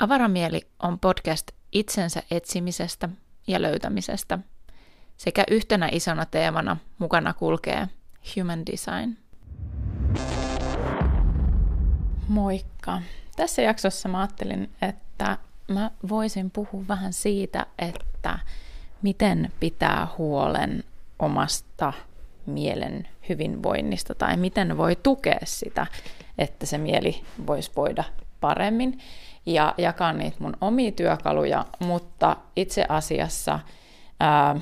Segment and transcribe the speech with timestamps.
[0.00, 3.08] Avaramieli on podcast itsensä etsimisestä
[3.46, 4.38] ja löytämisestä
[5.16, 7.88] sekä yhtenä isona teemana mukana kulkee
[8.36, 9.16] Human Design.
[12.28, 13.02] Moikka!
[13.36, 15.38] Tässä jaksossa mä ajattelin, että
[15.68, 18.38] mä voisin puhua vähän siitä, että
[19.02, 20.84] miten pitää huolen
[21.18, 21.92] omasta
[22.46, 25.86] mielen hyvinvoinnista tai miten voi tukea sitä,
[26.38, 28.04] että se mieli voisi voida
[28.40, 29.00] paremmin
[29.46, 33.58] ja jakaa niitä mun omia työkaluja, mutta itse asiassa
[34.20, 34.56] ää,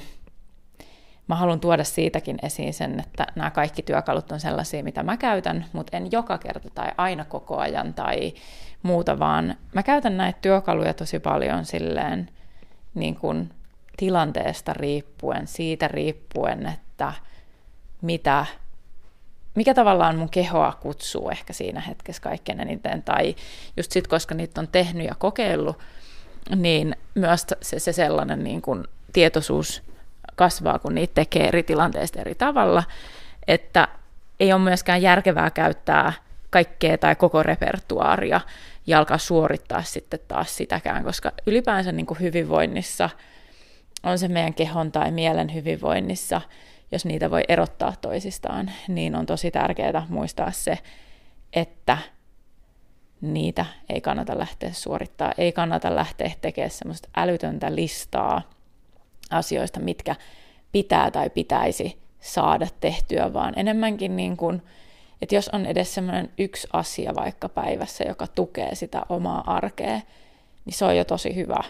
[1.28, 5.66] mä haluan tuoda siitäkin esiin sen, että nämä kaikki työkalut on sellaisia, mitä mä käytän,
[5.72, 8.32] mutta en joka kerta tai aina koko ajan tai
[8.82, 12.30] muuta, vaan mä käytän näitä työkaluja tosi paljon silleen
[12.94, 13.50] niin kuin
[13.96, 17.12] tilanteesta riippuen, siitä riippuen, että
[18.02, 18.46] mitä
[19.58, 23.36] mikä tavallaan mun kehoa kutsuu ehkä siinä hetkessä kaikkein eniten, tai
[23.76, 25.78] just sit, koska niitä on tehnyt ja kokeillut,
[26.56, 29.82] niin myös se, se sellainen niin kuin tietoisuus
[30.36, 32.82] kasvaa, kun niitä tekee eri tilanteista eri tavalla,
[33.46, 33.88] että
[34.40, 36.12] ei ole myöskään järkevää käyttää
[36.50, 38.40] kaikkea tai koko repertuaaria
[38.86, 43.10] ja alkaa suorittaa sitten taas sitäkään, koska ylipäänsä niin kuin hyvinvoinnissa,
[44.02, 46.40] on se meidän kehon tai mielen hyvinvoinnissa,
[46.92, 50.78] jos niitä voi erottaa toisistaan, niin on tosi tärkeää muistaa se,
[51.52, 51.98] että
[53.20, 58.42] niitä ei kannata lähteä suorittaa, ei kannata lähteä tekemään semmoista älytöntä listaa
[59.30, 60.16] asioista, mitkä
[60.72, 64.62] pitää tai pitäisi saada tehtyä, vaan enemmänkin niin kuin,
[65.22, 70.00] että jos on edes semmoinen yksi asia vaikka päivässä, joka tukee sitä omaa arkea,
[70.64, 71.64] niin se on jo tosi hyvä.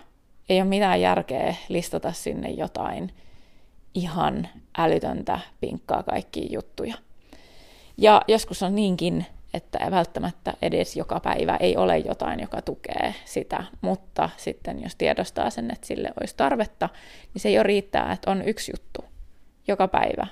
[0.49, 3.13] Ei ole mitään järkeä listata sinne jotain
[3.99, 6.95] ihan älytöntä pinkkaa kaikkia juttuja.
[7.97, 13.65] Ja joskus on niinkin, että välttämättä edes joka päivä ei ole jotain, joka tukee sitä,
[13.81, 16.89] mutta sitten jos tiedostaa sen, että sille olisi tarvetta,
[17.35, 19.05] niin se jo riittää, että on yksi juttu
[19.69, 20.27] joka päivä.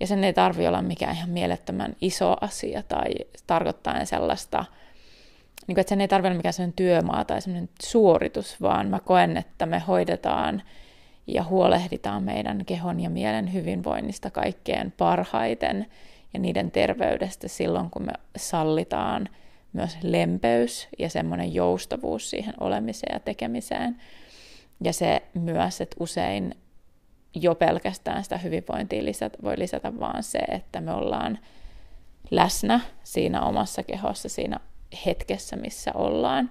[0.00, 3.10] Ja sen ei tarvi olla mikään ihan mielettömän iso asia tai
[3.46, 4.64] tarkoittaa sellaista,
[5.66, 9.00] niin kuin, että sen ei tarvitse olla mikään sellainen työmaa tai sellainen suoritus, vaan mä
[9.00, 10.62] koen, että me hoidetaan–
[11.26, 15.86] ja huolehditaan meidän kehon ja mielen hyvinvoinnista kaikkein parhaiten
[16.34, 19.28] ja niiden terveydestä silloin, kun me sallitaan
[19.72, 23.96] myös lempeys ja semmoinen joustavuus siihen olemiseen ja tekemiseen.
[24.84, 26.54] Ja se myös, että usein
[27.34, 31.38] jo pelkästään sitä hyvinvointia lisätä, voi lisätä vaan se, että me ollaan
[32.30, 34.60] läsnä siinä omassa kehossa, siinä
[35.06, 36.50] hetkessä, missä ollaan.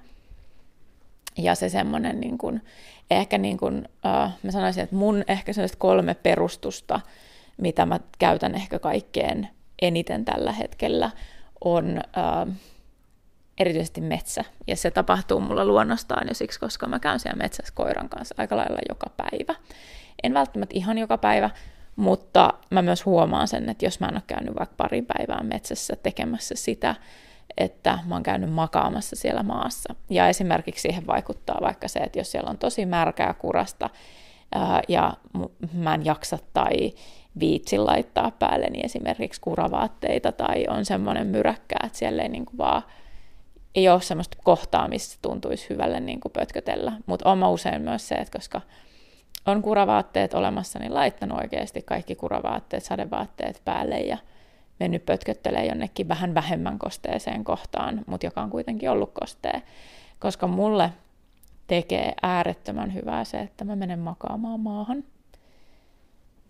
[1.38, 2.62] Ja se semmoinen niin kuin,
[3.12, 7.02] ehkä niin kuin, uh, mä sanoisin, että mun ehkä sellaiset kolme perustusta,
[7.58, 9.48] mitä mä käytän ehkä kaikkein
[9.82, 11.12] eniten tällä hetkellä,
[11.64, 12.02] on
[12.48, 12.54] uh,
[13.58, 14.44] erityisesti metsä.
[14.68, 18.58] Ja se tapahtuu mulla luonnostaan jo siksi, koska mä käyn siellä metsässä koiran kanssa aika
[18.58, 19.56] lailla joka päivä.
[20.24, 21.50] En välttämättä ihan joka päivä,
[21.96, 25.96] mutta mä myös huomaan sen, että jos mä en ole käynyt vaikka pari päivää metsässä
[26.04, 26.96] tekemässä sitä,
[27.58, 29.96] että mä oon käynyt makaamassa siellä maassa.
[30.10, 33.90] Ja esimerkiksi siihen vaikuttaa vaikka se, että jos siellä on tosi märkää kurasta
[34.56, 35.14] ää, ja
[35.74, 36.92] mä en jaksa tai
[37.40, 42.58] viitsi laittaa päälle niin esimerkiksi kuravaatteita tai on semmoinen myräkkä, että siellä ei niin kuin
[42.58, 42.84] vaan
[43.76, 46.92] ei ole semmoista kohtaa, missä tuntuisi hyvälle niin kuin pötkötellä.
[47.06, 48.62] Mutta on usein myös se, että koska
[49.46, 54.18] on kuravaatteet olemassa, niin laittanut oikeasti kaikki kuravaatteet, sadevaatteet päälle ja
[54.84, 59.62] mennyt pötköttelee jonnekin vähän vähemmän kosteeseen kohtaan, mutta joka on kuitenkin ollut kostee.
[60.20, 60.90] Koska mulle
[61.68, 65.04] tekee äärettömän hyvää se, että mä menen makaamaan maahan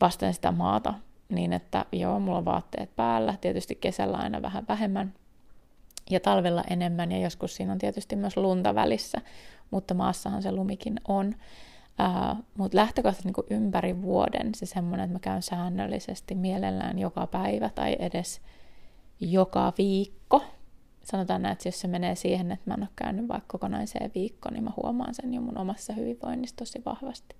[0.02, 0.94] vasten sitä maata
[1.30, 5.14] niin, että joo, mulla on vaatteet päällä, tietysti kesällä aina vähän vähemmän
[6.10, 9.22] ja talvella enemmän ja joskus siinä on tietysti myös lunta välissä,
[9.72, 11.36] mutta maassahan se lumikin on.
[12.00, 17.70] Uh, Mutta lähtökohtaisesti niin ympäri vuoden se semmoinen, että mä käyn säännöllisesti mielellään joka päivä
[17.70, 18.42] tai edes
[19.20, 20.44] joka viikko.
[21.04, 24.54] Sanotaan näin, että jos se menee siihen, että mä en ole käynyt vaikka kokonaiseen viikkoon,
[24.54, 27.36] niin mä huomaan sen jo mun omassa hyvinvoinnissa tosi vahvasti.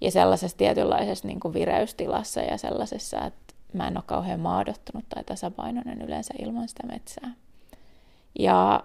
[0.00, 5.24] Ja sellaisessa tietynlaisessa niin kuin vireystilassa ja sellaisessa, että mä en ole kauhean maadottunut tai
[5.24, 7.32] tasapainoinen yleensä ilman sitä metsää.
[8.38, 8.84] Ja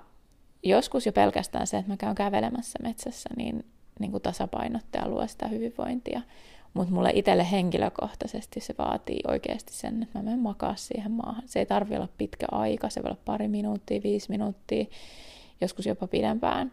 [0.63, 3.65] joskus jo pelkästään se, että mä käyn kävelemässä metsässä, niin
[4.01, 6.21] niin kuin tasapainottaa ja luo sitä hyvinvointia.
[6.73, 11.43] Mutta mulle itselle henkilökohtaisesti se vaatii oikeasti sen, että mä menen makaa siihen maahan.
[11.45, 14.85] Se ei tarvi olla pitkä aika, se voi olla pari minuuttia, viisi minuuttia,
[15.61, 16.71] joskus jopa pidempään.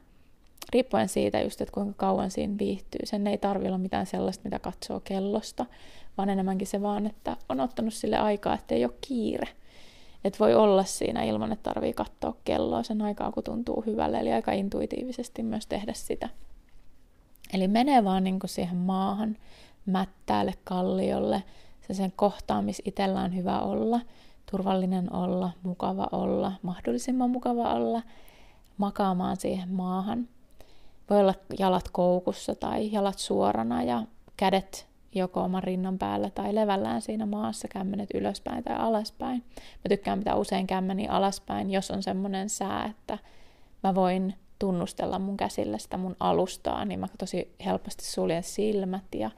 [0.72, 3.00] Riippuen siitä just, että kuinka kauan siinä viihtyy.
[3.04, 5.66] Sen ei tarvi olla mitään sellaista, mitä katsoo kellosta,
[6.18, 9.48] vaan enemmänkin se vaan, että on ottanut sille aikaa, että ei ole kiire.
[10.24, 14.32] että voi olla siinä ilman, että tarvii katsoa kelloa sen aikaa, kun tuntuu hyvälle, eli
[14.32, 16.28] aika intuitiivisesti myös tehdä sitä.
[17.52, 19.36] Eli menee vaan niin kuin siihen maahan,
[19.86, 21.42] mättäälle kalliolle,
[21.86, 24.00] se sen kohtaan, missä itsellä on hyvä olla,
[24.50, 28.02] turvallinen olla, mukava olla, mahdollisimman mukava olla,
[28.78, 30.28] makaamaan siihen maahan.
[31.10, 34.02] Voi olla jalat koukussa tai jalat suorana ja
[34.36, 39.44] kädet joko oman rinnan päällä tai levällään siinä maassa, kämmenet ylöspäin tai alaspäin.
[39.56, 43.18] Mä tykkään pitää usein kämmeni alaspäin, jos on semmoinen sää, että
[43.82, 49.30] mä voin tunnustella mun käsillä sitä mun alustaa, niin mä tosi helposti suljen silmät ja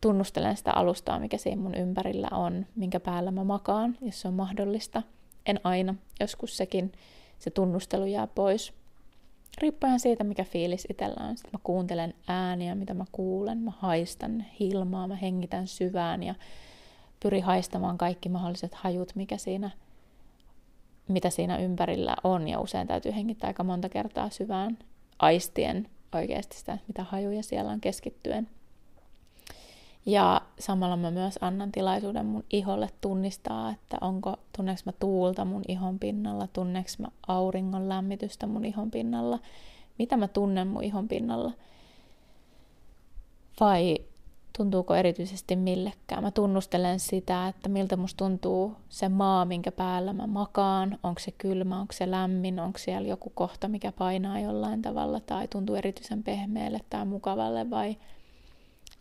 [0.00, 4.34] tunnustelen sitä alustaa, mikä siinä mun ympärillä on, minkä päällä mä makaan, jos se on
[4.34, 5.02] mahdollista.
[5.46, 6.92] En aina, joskus sekin,
[7.38, 8.72] se tunnustelu jää pois.
[9.58, 11.36] Riippuen siitä, mikä fiilis itsellä on.
[11.36, 16.34] Sitten mä kuuntelen ääniä, mitä mä kuulen, mä haistan hilmaa, mä hengitän syvään ja
[17.22, 19.70] pyrin haistamaan kaikki mahdolliset hajut, mikä siinä,
[21.12, 22.48] mitä siinä ympärillä on.
[22.48, 24.78] Ja usein täytyy hengittää aika monta kertaa syvään
[25.18, 28.48] aistien oikeasti sitä, mitä hajuja siellä on keskittyen–
[30.06, 35.62] ja samalla mä myös annan tilaisuuden mun iholle tunnistaa, että onko, tunneeks mä tuulta mun
[35.68, 39.38] ihon pinnalla, tunneeks mä auringon lämmitystä mun ihon pinnalla,
[39.98, 41.52] mitä mä tunnen mun ihon pinnalla.
[43.60, 43.96] Vai
[44.60, 46.22] tuntuuko erityisesti millekään.
[46.22, 50.98] Mä tunnustelen sitä, että miltä musta tuntuu se maa, minkä päällä mä makaan.
[51.02, 55.48] Onko se kylmä, onko se lämmin, onko siellä joku kohta, mikä painaa jollain tavalla tai
[55.48, 57.96] tuntuu erityisen pehmeälle tai mukavalle vai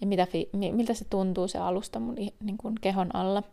[0.02, 0.28] ja mitä
[0.72, 3.44] miltä se tuntuu se alusta mun niin kuin kehon alla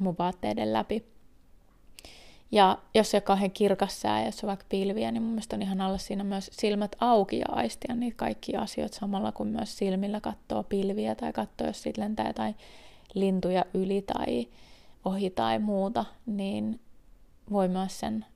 [0.00, 1.13] mun vaatteiden läpi.
[2.52, 5.56] Ja jos se on kauhean kirkas sää ja jos on vaikka pilviä, niin mun mielestä
[5.56, 9.78] on ihan alla siinä myös silmät auki ja aistia niitä kaikkia asioita samalla kun myös
[9.78, 12.54] silmillä katsoo pilviä tai katsoo, jos siitä lentää tai
[13.14, 14.48] lintuja yli tai
[15.04, 16.80] ohi tai muuta, niin
[17.50, 18.26] voi myös sen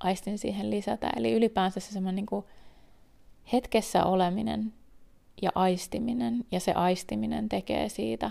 [0.00, 1.10] aistin siihen lisätä.
[1.16, 2.44] Eli ylipäänsä se semmoinen niin
[3.52, 4.72] hetkessä oleminen
[5.42, 8.30] ja aistiminen, ja se aistiminen tekee siitä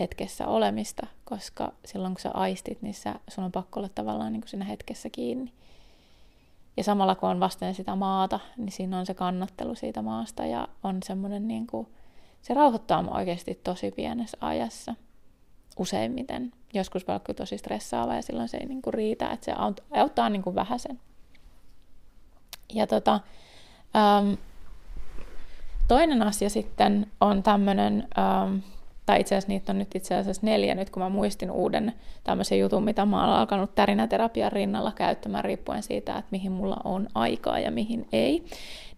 [0.00, 4.40] hetkessä olemista, koska silloin kun sä aistit, niin sä, sun on pakko olla tavallaan niin
[4.40, 5.52] kuin siinä hetkessä kiinni.
[6.76, 10.68] Ja samalla kun on vasten sitä maata, niin siinä on se kannattelu siitä maasta ja
[10.82, 11.86] on semmoinen niin kuin,
[12.42, 14.94] se rauhoittaa mua oikeasti tosi pienessä ajassa
[15.78, 16.52] useimmiten.
[16.74, 19.52] Joskus vaikka tosi stressaava ja silloin se ei niin kuin riitä, että se
[19.90, 21.00] auttaa niin kuin vähäsen.
[22.74, 23.20] Ja tota,
[23.96, 24.34] ähm,
[25.88, 28.56] Toinen asia sitten on tämmöinen, ähm,
[29.06, 31.92] tai itse asiassa niitä on nyt itse asiassa neljä nyt, kun mä muistin uuden
[32.24, 37.08] tämmöisen jutun, mitä mä olen alkanut tärinäterapian rinnalla käyttämään riippuen siitä, että mihin mulla on
[37.14, 38.44] aikaa ja mihin ei.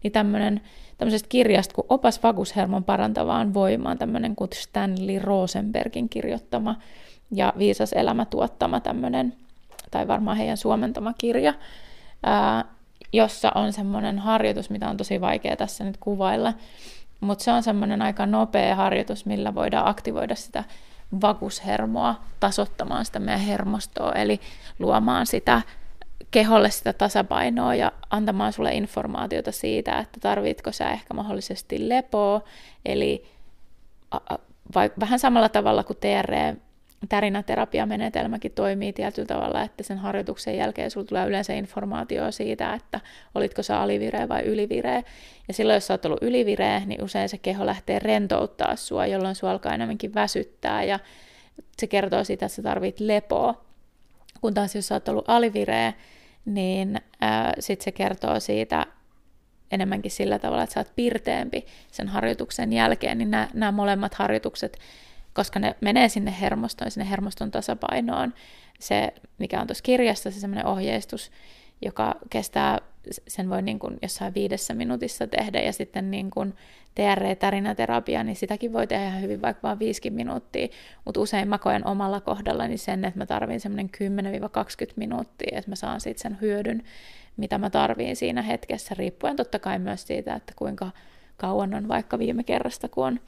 [0.03, 0.61] Niin tämmöinen,
[0.99, 6.77] tämmöisestä kirjasta kuin Opas vagushermon parantavaan voimaan, tämmöinen kuin Stanley Rosenbergin kirjoittama
[7.33, 9.35] ja Viisas elämä tuottama tämmöinen,
[9.91, 11.55] tai varmaan heidän suomentama kirja,
[12.23, 12.65] ää,
[13.13, 16.53] jossa on semmoinen harjoitus, mitä on tosi vaikea tässä nyt kuvailla,
[17.21, 20.65] mutta se on semmoinen aika nopea harjoitus, millä voidaan aktivoida sitä
[21.21, 24.41] vakushermoa tasottamaan sitä meidän hermostoa, eli
[24.79, 25.63] luomaan sitä
[26.31, 32.41] keholle sitä tasapainoa ja antamaan sulle informaatiota siitä, että tarvitko sä ehkä mahdollisesti lepoa,
[32.85, 33.25] eli
[34.75, 36.57] vai, vähän samalla tavalla kuin TRE
[37.09, 43.01] tärinäterapiamenetelmäkin toimii tietyllä tavalla, että sen harjoituksen jälkeen sulla tulee yleensä informaatio siitä, että
[43.35, 45.03] olitko sä alivireä vai ylivireä.
[45.49, 49.35] Ja silloin, jos sä oot ollut ylivireä, niin usein se keho lähtee rentouttaa sua, jolloin
[49.35, 50.99] sua alkaa enemmänkin väsyttää ja
[51.79, 53.65] se kertoo siitä, että sä tarvit lepoa.
[54.41, 55.93] Kun taas jos sä oot ollut alivireä,
[56.45, 57.01] niin
[57.59, 58.87] sitten se kertoo siitä
[59.71, 64.79] enemmänkin sillä tavalla, että sä oot pirteempi sen harjoituksen jälkeen, niin nämä molemmat harjoitukset
[65.35, 68.35] koska ne menee sinne hermostoon, sinne hermoston tasapainoon.
[68.81, 71.31] Se, mikä on tuossa kirjassa, se semmoinen ohjeistus,
[71.83, 72.79] joka kestää,
[73.29, 76.55] sen voi niin kuin jossain viidessä minuutissa tehdä, ja sitten niin kuin
[76.95, 80.69] TRE-tärinäterapia, niin sitäkin voi tehdä ihan hyvin vaikka vain 5 minuuttia,
[81.05, 83.91] mutta usein mä koen omalla kohdallani sen, että mä tarvin semmoinen
[84.89, 86.83] 10-20 minuuttia, että mä saan siitä sen hyödyn,
[87.37, 90.91] mitä mä tarviin siinä hetkessä, riippuen totta kai myös siitä, että kuinka
[91.37, 93.21] kauan on vaikka viime kerrasta, kun on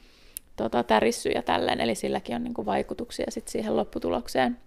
[0.57, 4.57] tota, tärissy ja tälleen, eli silläkin on niinku vaikutuksia sit siihen lopputulokseen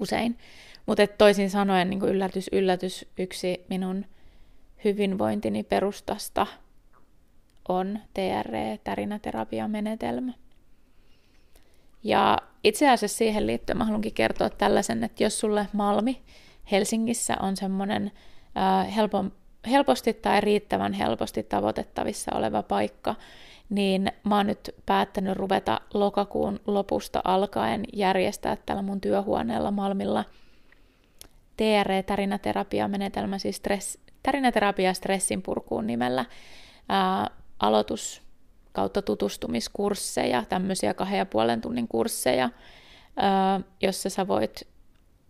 [0.00, 0.38] usein.
[0.86, 4.04] Mutta toisin sanoen niin yllätys, yllätys, yksi minun
[4.84, 6.46] hyvinvointini perustasta
[7.68, 10.32] on TRE, tärinäterapiamenetelmä.
[12.02, 16.22] Ja itse asiassa siihen liittyen mä haluankin kertoa tällaisen, että jos sulle Malmi
[16.70, 18.12] Helsingissä on semmoinen
[18.56, 18.96] äh,
[19.70, 23.14] helposti tai riittävän helposti tavoitettavissa oleva paikka,
[23.68, 30.24] niin mä oon nyt päättänyt ruveta lokakuun lopusta alkaen järjestää tällä mun työhuoneella Malmilla
[31.56, 36.24] TRE-tärinäterapia-menetelmä, siis stress, tärinäterapia stressin purkuun nimellä,
[36.88, 38.22] ää, aloitus
[38.72, 42.50] kautta tutustumiskursseja, tämmöisiä kahden ja puolen tunnin kursseja,
[43.16, 44.68] ää, jossa sä voit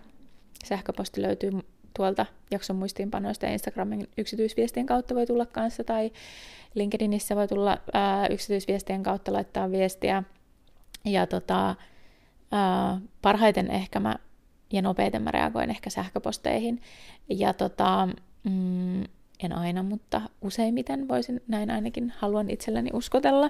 [0.65, 1.51] Sähköposti löytyy
[1.98, 6.12] tuolta jakson muistiinpanoista ja Instagramin yksityisviestien kautta voi tulla kanssa, tai
[6.74, 10.24] LinkedInissä voi tulla ää, yksityisviestien kautta laittaa viestiä.
[11.06, 11.75] Ja tota,
[12.51, 14.15] ää, parhaiten ehkä mä
[14.74, 16.82] ja nopeiten mä reagoin ehkä sähköposteihin.
[17.30, 18.08] Ja tota,
[18.44, 19.03] mm,
[19.44, 23.50] en aina, mutta useimmiten voisin, näin ainakin haluan itselleni uskotella.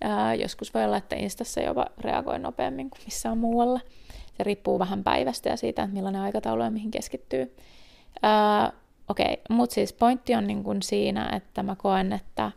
[0.00, 3.80] Ää, joskus voi olla, että Instassa jopa reagoin nopeammin kuin missään muualla.
[4.36, 7.56] Se riippuu vähän päivästä ja siitä, että millainen aikataulu ja mihin keskittyy.
[9.08, 12.52] Okei, okay, mutta siis pointti on niin kuin siinä, että mä koen, että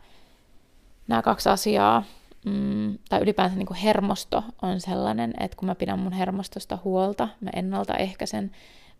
[1.07, 2.03] nämä kaksi asiaa
[2.47, 7.27] mm, tai ylipäänsä niin kuin hermosto on sellainen, että kun mä pidän mun hermostosta huolta,
[7.41, 8.51] mä ennaltaehkäisen,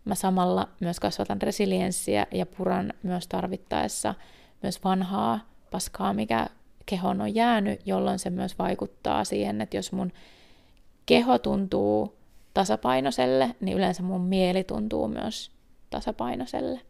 [0.04, 4.14] mä samalla myös kasvatan resilienssiä ja puran myös tarvittaessa
[4.62, 5.40] myös vanhaa
[5.70, 6.46] paskaa, mikä
[6.86, 10.12] kehon on jäänyt, jolloin se myös vaikuttaa siihen, että jos mun
[11.06, 12.16] keho tuntuu
[12.54, 15.50] tasapainoiselle, niin yleensä mun mieli tuntuu myös
[15.90, 16.80] tasapainoiselle.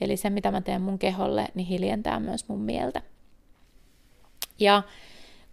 [0.00, 3.02] Eli se, mitä mä teen mun keholle, niin hiljentää myös mun mieltä.
[4.58, 4.82] Ja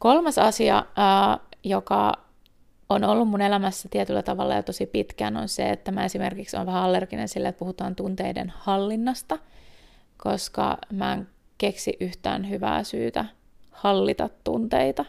[0.06, 2.14] Kolmas asia, ää, joka
[2.90, 6.68] on ollut mun elämässä tietyllä tavalla jo tosi pitkään, on se, että mä esimerkiksi olen
[6.68, 9.38] vähän allerginen sille, että puhutaan tunteiden hallinnasta,
[10.18, 13.26] koska mä en keksi yhtään hyvää syytä
[13.72, 15.06] hallita tunteita.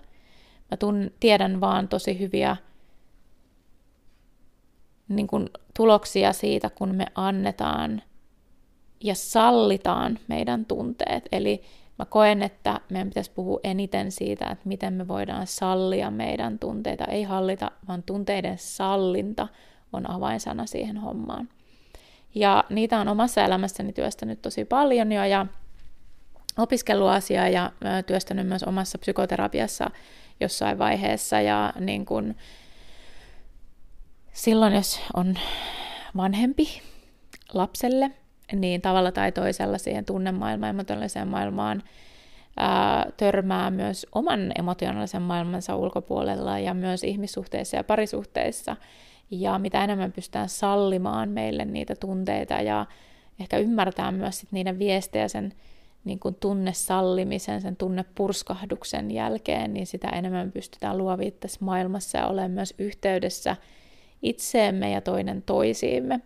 [0.70, 2.56] Mä tun, tiedän vaan tosi hyviä
[5.08, 8.02] niin kun, tuloksia siitä, kun me annetaan
[9.00, 11.28] ja sallitaan meidän tunteet.
[11.32, 11.62] Eli
[11.98, 17.04] Mä koen, että meidän pitäisi puhua eniten siitä, että miten me voidaan sallia meidän tunteita.
[17.04, 19.48] Ei hallita, vaan tunteiden sallinta
[19.92, 21.48] on avainsana siihen hommaan.
[22.34, 25.46] Ja niitä on omassa elämässäni työstänyt tosi paljon jo ja
[26.58, 27.72] opiskellut asiaa ja
[28.06, 29.90] työstänyt myös omassa psykoterapiassa
[30.40, 31.40] jossain vaiheessa.
[31.40, 32.34] Ja niin kun,
[34.32, 35.38] silloin, jos on
[36.16, 36.82] vanhempi
[37.54, 38.10] lapselle,
[38.52, 41.82] niin tavalla tai toisella siihen tunnemaailmaan, emotionaaliseen maailmaan
[42.56, 48.76] ää, törmää myös oman emotionaalisen maailmansa ulkopuolella ja myös ihmissuhteissa ja parisuhteissa.
[49.30, 52.86] Ja mitä enemmän pystytään sallimaan meille niitä tunteita ja
[53.40, 55.52] ehkä ymmärtää myös sit niiden viestejä sen
[56.04, 62.50] niin kuin tunnesallimisen, sen tunnepurskahduksen jälkeen, niin sitä enemmän pystytään luovia tässä maailmassa ja olemaan
[62.50, 63.56] myös yhteydessä
[64.22, 66.20] itseemme ja toinen toisiimme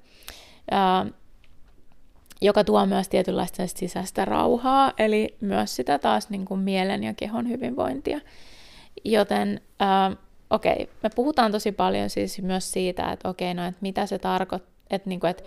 [2.40, 7.49] joka tuo myös tietynlaista sisäistä rauhaa, eli myös sitä taas niin kuin mielen ja kehon
[7.49, 8.20] hyvinvointia.
[9.04, 10.18] Joten äh,
[10.50, 14.06] okei, okay, me puhutaan tosi paljon siis myös siitä, että okei, okay, no, että mitä
[14.06, 15.42] se tarkoittaa, että, niin että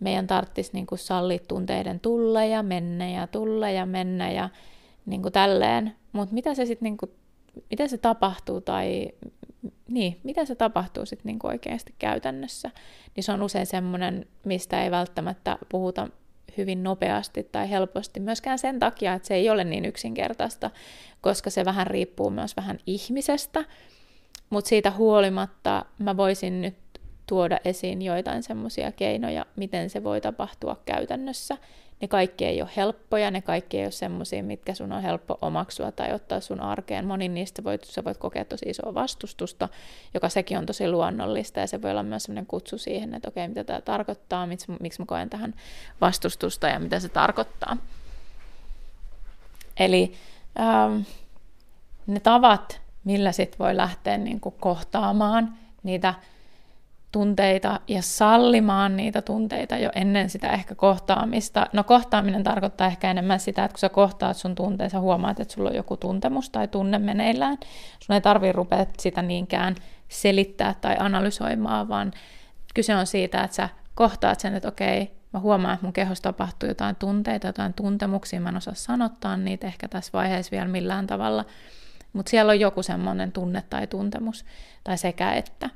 [0.00, 4.48] meidän tarvitsisi niin kuin sallia tunteiden tulla ja mennä ja tulla ja mennä ja
[5.06, 7.14] niin kuin tälleen, mutta mitä se sitten niin
[7.70, 9.08] miten se tapahtuu tai
[9.88, 12.70] niin, mitä se tapahtuu sitten niin oikeasti käytännössä,
[13.16, 16.08] niin se on usein semmoinen, mistä ei välttämättä puhuta
[16.56, 20.70] hyvin nopeasti tai helposti, myöskään sen takia, että se ei ole niin yksinkertaista,
[21.20, 23.64] koska se vähän riippuu myös vähän ihmisestä,
[24.50, 26.74] mutta siitä huolimatta mä voisin nyt
[27.26, 31.56] tuoda esiin joitain semmoisia keinoja, miten se voi tapahtua käytännössä.
[32.04, 35.92] Ne kaikki ei ole helppoja, ne kaikki ei ole semmoisia, mitkä sun on helppo omaksua
[35.92, 37.06] tai ottaa sun arkeen.
[37.06, 39.68] Moni niistä voit, sä voit kokea tosi isoa vastustusta,
[40.14, 43.48] joka sekin on tosi luonnollista ja se voi olla myös semmoinen kutsu siihen, että okei,
[43.48, 45.54] mitä tämä tarkoittaa, miksi, miksi mä koen tähän
[46.00, 47.76] vastustusta ja mitä se tarkoittaa.
[49.76, 50.14] Eli
[50.60, 51.00] ähm,
[52.06, 56.14] ne tavat, millä sit voi lähteä niin kuin kohtaamaan niitä
[57.14, 61.66] tunteita ja sallimaan niitä tunteita jo ennen sitä ehkä kohtaamista.
[61.72, 65.54] No kohtaaminen tarkoittaa ehkä enemmän sitä, että kun sä kohtaat sun tunteen, sä huomaat, että
[65.54, 67.58] sulla on joku tuntemus tai tunne meneillään.
[68.00, 69.74] Sun ei tarvii rupea sitä niinkään
[70.08, 72.12] selittää tai analysoimaan, vaan
[72.74, 76.68] kyse on siitä, että sä kohtaat sen, että okei, mä huomaan, että mun kehossa tapahtuu
[76.68, 81.44] jotain tunteita, jotain tuntemuksia, mä en osaa sanottaa niitä ehkä tässä vaiheessa vielä millään tavalla,
[82.12, 84.44] mutta siellä on joku semmoinen tunne tai tuntemus,
[84.84, 85.70] tai sekä että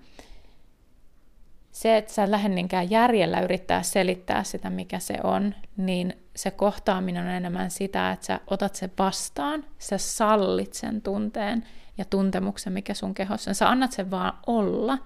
[1.79, 7.25] se, että sä lähden niinkään järjellä yrittää selittää sitä, mikä se on, niin se kohtaaminen
[7.25, 11.65] on enemmän sitä, että sä otat sen vastaan, sä sallit sen tunteen
[11.99, 13.55] ja tuntemuksen, mikä sun kehossa on.
[13.55, 14.99] Sä annat sen vaan olla.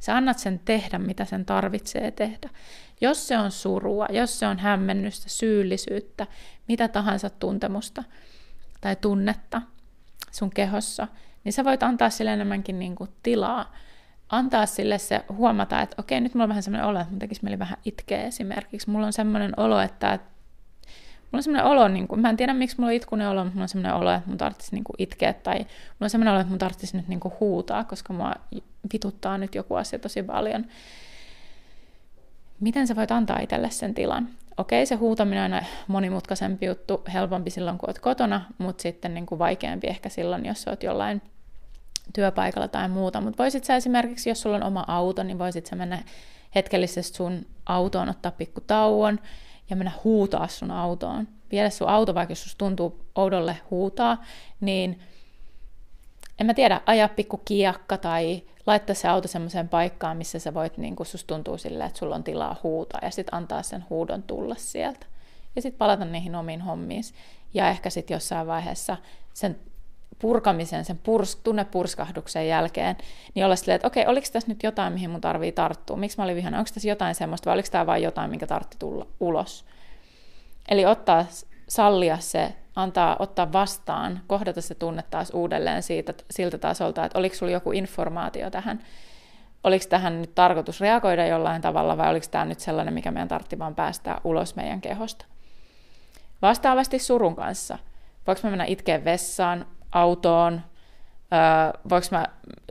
[0.00, 2.50] Sä annat sen tehdä, mitä sen tarvitsee tehdä.
[3.00, 6.26] Jos se on surua, jos se on hämmennystä, syyllisyyttä,
[6.68, 8.04] mitä tahansa tuntemusta
[8.80, 9.62] tai tunnetta
[10.30, 11.08] sun kehossa,
[11.44, 13.72] niin sä voit antaa sille enemmänkin niin kuin tilaa
[14.28, 17.44] antaa sille se huomata, että okei, nyt mulla on vähän semmoinen olo, että mun tekisi
[17.44, 18.90] mieli vähän itkeä esimerkiksi.
[18.90, 20.18] Mulla on semmoinen olo, että
[21.28, 23.54] Mulla on semmoinen olo, niin kuin, mä en tiedä miksi mulla on itkunen olo, mutta
[23.54, 25.68] mulla on semmoinen olo, että mun tarvitsisi niin kuin itkeä, tai mulla
[26.00, 28.34] on semmoinen olo, että mun tarvitsisi nyt niin kuin huutaa, koska mua
[28.92, 30.66] vituttaa nyt joku asia tosi paljon.
[32.60, 34.28] Miten sä voit antaa itselle sen tilan?
[34.56, 39.26] Okei, se huutaminen on aina monimutkaisempi juttu, helpompi silloin, kun oot kotona, mutta sitten niin
[39.26, 41.22] kuin vaikeampi ehkä silloin, jos oot jollain
[42.14, 45.76] työpaikalla tai muuta, mutta voisit sä esimerkiksi, jos sulla on oma auto, niin voisit sä
[45.76, 46.02] mennä
[46.54, 49.20] hetkellisesti sun autoon, ottaa pikku tauon
[49.70, 51.28] ja mennä huutaa sun autoon.
[51.50, 54.24] Viedä sun auto, vaikka jos tuntuu oudolle huutaa,
[54.60, 55.00] niin
[56.38, 60.78] en mä tiedä, ajaa pikku kiakka tai laittaa se auto semmoiseen paikkaan, missä sä voit,
[60.78, 64.22] niin kun sus tuntuu silleen, että sulla on tilaa huutaa ja sitten antaa sen huudon
[64.22, 65.06] tulla sieltä.
[65.56, 67.02] Ja sitten palata niihin omiin hommiin.
[67.54, 68.96] Ja ehkä sitten jossain vaiheessa
[69.34, 69.58] sen
[70.18, 72.96] purkamisen, sen purs, tunnepurskahduksen jälkeen,
[73.34, 75.96] niin olla silleen, että okei, oliko tässä nyt jotain, mihin mun tarvii tarttua?
[75.96, 76.58] Miksi mä olin vihainen?
[76.58, 79.64] Onko tässä jotain semmoista vai oliko tämä vain jotain, minkä tartti tulla ulos?
[80.68, 81.26] Eli ottaa,
[81.68, 87.34] sallia se, antaa ottaa vastaan, kohdata se tunne taas uudelleen siitä, siltä tasolta, että oliko
[87.34, 88.82] sulla joku informaatio tähän,
[89.64, 93.58] oliko tähän nyt tarkoitus reagoida jollain tavalla vai oliko tämä nyt sellainen, mikä meidän tartti
[93.58, 95.24] vaan päästää ulos meidän kehosta.
[96.42, 97.78] Vastaavasti surun kanssa.
[98.26, 99.66] Voinko mä mennä itkeen vessaan?
[99.92, 100.60] Autoon,
[101.88, 102.26] voiko mä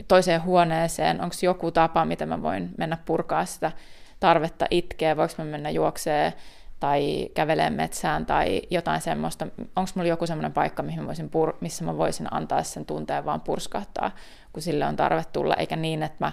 [0.08, 3.72] toiseen huoneeseen, onko joku tapa, miten mä voin mennä purkaa sitä
[4.20, 6.34] tarvetta itkeä, voiko mä mennä juokseen
[6.80, 11.58] tai kävelee metsään tai jotain semmoista, onko mulla joku semmoinen paikka, mihin mä voisin pur-
[11.62, 14.12] missä mä voisin antaa sen tunteen vaan purskahtaa,
[14.54, 16.32] kun sille on tarve tulla, eikä niin, että mä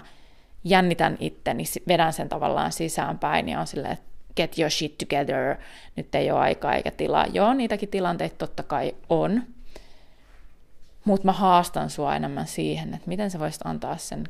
[0.63, 5.55] jännitän itteni, vedän sen tavallaan sisäänpäin ja on silleen, että get your shit together,
[5.95, 7.25] nyt ei ole aikaa eikä tilaa.
[7.25, 9.43] Joo, niitäkin tilanteita totta kai on,
[11.05, 14.23] mutta mä haastan sua enemmän siihen, että miten sä voisit antaa sen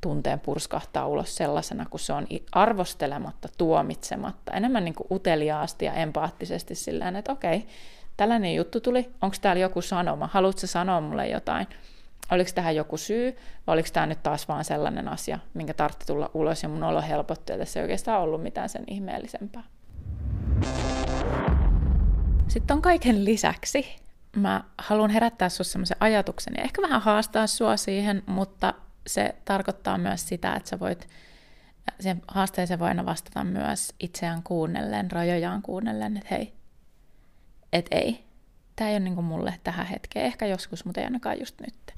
[0.00, 6.74] tunteen purskahtaa ulos sellaisena, kun se on arvostelematta, tuomitsematta, enemmän niin kuin uteliaasti ja empaattisesti
[6.74, 7.66] sillä että okei,
[8.16, 11.66] tällainen juttu tuli, onko täällä joku sanoma, haluatko sanoa mulle jotain,
[12.30, 16.30] oliko tähän joku syy, vai oliko tämä nyt taas vaan sellainen asia, minkä tarvitsi tulla
[16.34, 19.62] ulos ja mun olo helpottui, että tässä ei oikeastaan ollut mitään sen ihmeellisempää.
[22.48, 24.03] Sitten on kaiken lisäksi
[24.34, 28.74] mä haluan herättää sinussa semmoisen ajatuksen ja ehkä vähän haastaa sua siihen, mutta
[29.06, 31.08] se tarkoittaa myös sitä, että sä voit,
[32.00, 36.52] sen haasteeseen voi aina vastata myös itseään kuunnellen, rajojaan kuunnellen, että hei,
[37.72, 38.24] et ei,
[38.76, 41.94] tämä ei ole niin mulle tähän hetkeen, ehkä joskus, mutta ei ainakaan just nyt.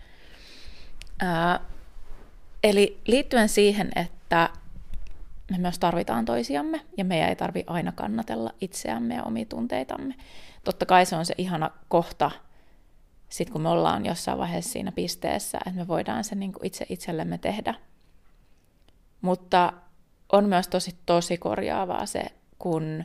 [1.21, 1.61] Ää,
[2.65, 4.51] eli liittyen siihen, että
[5.51, 10.15] me myös tarvitaan toisiamme ja meidän ei tarvi aina kannatella itseämme ja omia tunteitamme,
[10.67, 12.31] totta kai se on se ihana kohta,
[13.29, 17.39] sitten kun me ollaan jossain vaiheessa siinä pisteessä, että me voidaan se niin itse itsellemme
[17.39, 17.75] tehdä.
[19.21, 19.73] Mutta
[20.33, 22.25] on myös tosi tosi korjaavaa se,
[22.59, 23.05] kun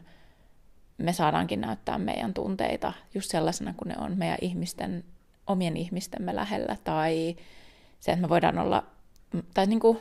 [0.98, 5.04] me saadaankin näyttää meidän tunteita just sellaisena kuin ne on meidän ihmisten,
[5.48, 7.36] omien ihmistemme lähellä, tai
[8.00, 8.84] se, että me voidaan olla,
[9.54, 10.00] tai niin kuin,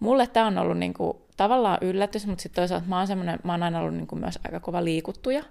[0.00, 3.62] mulle tämä on ollut niin kuin, tavallaan yllätys, mutta sitten toisaalta mä oon, mä oon
[3.62, 5.42] aina ollut niin kuin myös aika kova liikuttuja,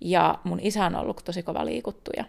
[0.00, 2.24] ja mun isä on ollut tosi kova liikuttuja.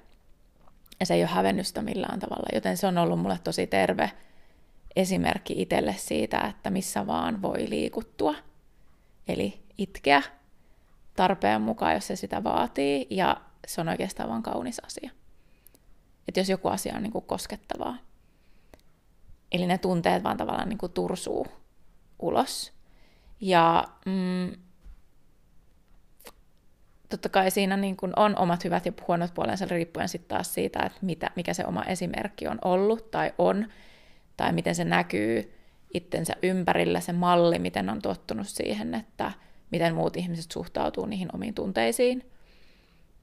[0.99, 4.11] Ja se ei ole hävennyt sitä millään tavalla, joten se on ollut mulle tosi terve
[4.95, 8.35] esimerkki itselle siitä, että missä vaan voi liikuttua.
[9.27, 10.21] Eli itkeä
[11.15, 15.11] tarpeen mukaan, jos se sitä vaatii, ja se on oikeastaan vain kaunis asia.
[16.27, 17.97] Että jos joku asia on niin kuin koskettavaa.
[19.51, 21.47] Eli ne tunteet vaan tavallaan niin kuin tursuu
[22.19, 22.73] ulos.
[23.41, 24.51] Ja mm,
[27.09, 30.79] totta kai siinä niin kuin on omat hyvät ja huonot puolensa riippuen sitten taas siitä,
[30.79, 33.67] että mitä, mikä se oma esimerkki on ollut tai on,
[34.37, 35.53] tai miten se näkyy
[35.93, 39.31] itsensä ympärillä, se malli, miten on tottunut siihen, että
[39.71, 42.31] miten muut ihmiset suhtautuu niihin omiin tunteisiin.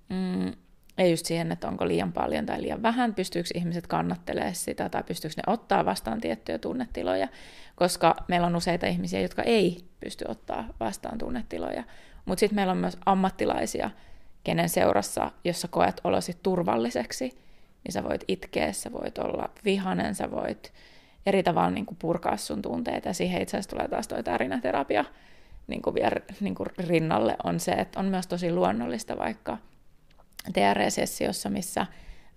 [0.08, 0.52] Mm,
[0.98, 5.02] ei just siihen, että onko liian paljon tai liian vähän, pystyykö ihmiset kannattelemaan sitä tai
[5.02, 7.28] pystyykö ne ottaa vastaan tiettyjä tunnetiloja,
[7.76, 11.84] koska meillä on useita ihmisiä, jotka ei pysty ottaa vastaan tunnetiloja.
[12.26, 13.90] Mutta sitten meillä on myös ammattilaisia,
[14.44, 17.38] kenen seurassa, jos sä koet olosi turvalliseksi,
[17.84, 20.72] niin sä voit itkeä, sä voit olla vihanen, sä voit
[21.26, 23.08] eri tavalla niin kuin purkaa sun tunteita.
[23.08, 25.04] Ja siihen itse asiassa tulee taas toi tarinaterapia
[25.66, 29.58] niin kuin vielä niin kuin rinnalle, on se, että on myös tosi luonnollista vaikka
[30.52, 31.86] TRE-sessiossa, missä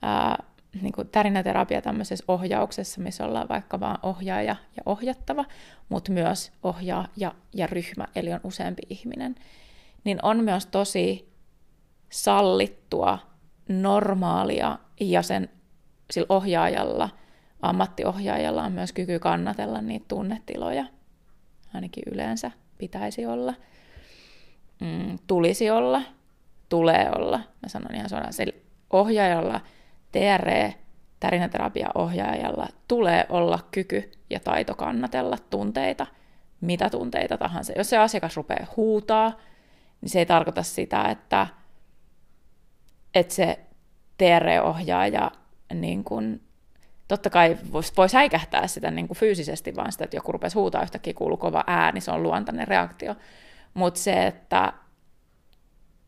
[0.01, 0.43] ää,
[0.81, 5.45] niin kuin tarinaterapia tämmöisessä ohjauksessa, missä ollaan vaikka vaan ohjaaja ja ohjattava,
[5.89, 9.35] mutta myös ohjaaja ja ryhmä, eli on useampi ihminen,
[10.03, 11.33] niin on myös tosi
[12.09, 13.19] sallittua,
[13.69, 15.49] normaalia ja sen
[16.11, 17.09] sillä ohjaajalla,
[17.61, 20.85] ammattiohjaajalla on myös kyky kannatella niitä tunnetiloja.
[21.73, 23.53] Ainakin yleensä pitäisi olla.
[24.79, 26.01] Mm, tulisi olla,
[26.69, 27.37] tulee olla.
[27.37, 28.53] Mä sanon ihan suoraan, sillä
[28.89, 29.61] ohjaajalla,
[30.11, 30.75] TRE,
[31.19, 36.07] tarinaterapia-ohjaajalla tulee olla kyky ja taito kannatella tunteita,
[36.61, 37.73] mitä tunteita tahansa.
[37.77, 39.37] Jos se asiakas rupeaa huutaa,
[40.01, 41.47] niin se ei tarkoita sitä, että,
[43.15, 43.59] että se
[44.17, 45.31] TR-ohjaaja
[45.73, 46.41] niin kuin,
[47.07, 50.83] totta kai voi, voi säikähtää sitä niin kuin fyysisesti, vaan sitä, että joku rupesi huutaa
[50.83, 53.15] yhtäkkiä kuuluu kova ääni, se on luontainen reaktio.
[53.73, 54.73] Mutta se, että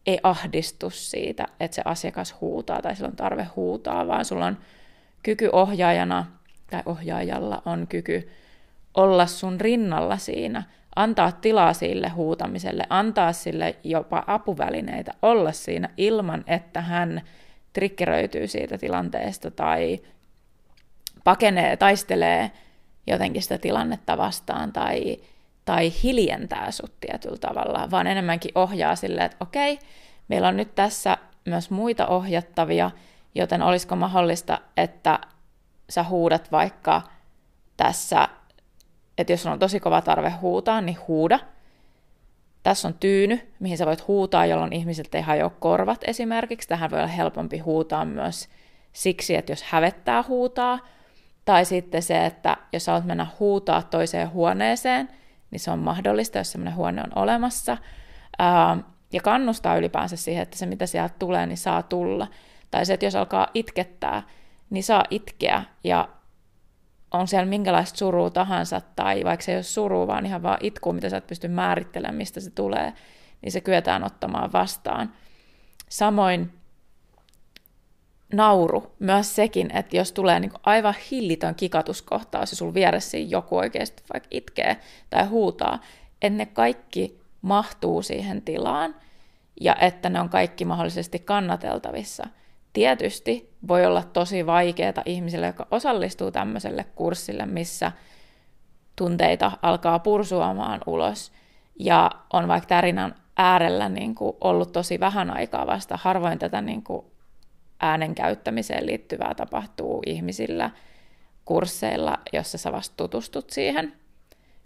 [0.05, 4.57] ei ahdistu siitä, että se asiakas huutaa tai sillä on tarve huutaa, vaan sulla on
[5.23, 6.25] kyky ohjaajana
[6.69, 8.29] tai ohjaajalla on kyky
[8.93, 10.63] olla sun rinnalla siinä,
[10.95, 17.21] antaa tilaa sille huutamiselle, antaa sille jopa apuvälineitä olla siinä ilman, että hän
[17.73, 19.99] trikkeröityy siitä tilanteesta tai
[21.23, 22.51] pakenee, taistelee
[23.07, 25.17] jotenkin sitä tilannetta vastaan tai,
[25.65, 29.79] tai hiljentää sut tietyllä tavalla, vaan enemmänkin ohjaa silleen, että okei,
[30.27, 32.91] meillä on nyt tässä myös muita ohjattavia,
[33.35, 35.19] joten olisiko mahdollista, että
[35.89, 37.01] sä huudat vaikka
[37.77, 38.27] tässä
[39.17, 41.39] että jos on tosi kova tarve huutaa, niin huuda.
[42.63, 46.67] Tässä on tyyny, mihin sä voit huutaa, jolloin ihmisiltä ei hajoa korvat esimerkiksi.
[46.67, 48.49] Tähän voi olla helpompi huutaa myös
[48.93, 50.79] siksi, että jos hävettää huutaa,
[51.45, 55.09] tai sitten se, että jos sä mennä huutaa toiseen huoneeseen,
[55.51, 57.77] niin se on mahdollista, jos semmoinen huone on olemassa.
[59.13, 62.27] ja kannustaa ylipäänsä siihen, että se mitä sieltä tulee, niin saa tulla.
[62.71, 64.23] Tai se, että jos alkaa itkettää,
[64.69, 66.07] niin saa itkeä ja
[67.11, 70.93] on siellä minkälaista surua tahansa, tai vaikka se ei ole suru, vaan ihan vaan itku,
[70.93, 72.93] mitä sä et pysty määrittelemään, mistä se tulee,
[73.41, 75.13] niin se kyetään ottamaan vastaan.
[75.89, 76.51] Samoin
[78.33, 84.03] nauru, myös sekin, että jos tulee niin aivan hillitön kikatuskohtaus ja sulla vieressä joku oikeasti
[84.13, 84.77] vaikka itkee
[85.09, 85.79] tai huutaa,
[86.21, 88.95] että ne kaikki mahtuu siihen tilaan
[89.61, 92.27] ja että ne on kaikki mahdollisesti kannateltavissa–
[92.73, 97.91] Tietysti voi olla tosi vaikeaa ihmisille, jotka osallistuu tämmöiselle kurssille, missä
[98.95, 101.31] tunteita alkaa pursuamaan ulos
[101.79, 105.99] ja on vaikka tarinan äärellä niin kuin ollut tosi vähän aikaa vasta.
[106.01, 107.05] Harvoin tätä niin kuin
[107.79, 110.69] äänen käyttämiseen liittyvää tapahtuu ihmisillä
[111.45, 113.93] kursseilla, jossa sä vasta tutustut siihen,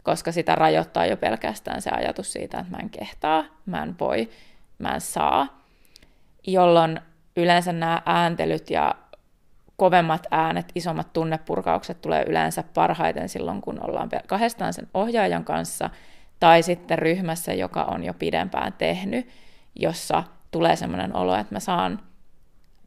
[0.03, 4.29] koska sitä rajoittaa jo pelkästään se ajatus siitä, että mä en kehtaa, mä en voi,
[4.79, 5.61] mä en saa,
[6.47, 6.99] jolloin
[7.35, 8.95] yleensä nämä ääntelyt ja
[9.77, 15.89] kovemmat äänet, isommat tunnepurkaukset tulee yleensä parhaiten silloin, kun ollaan kahdestaan sen ohjaajan kanssa
[16.39, 19.27] tai sitten ryhmässä, joka on jo pidempään tehnyt,
[19.75, 21.99] jossa tulee sellainen olo, että mä saan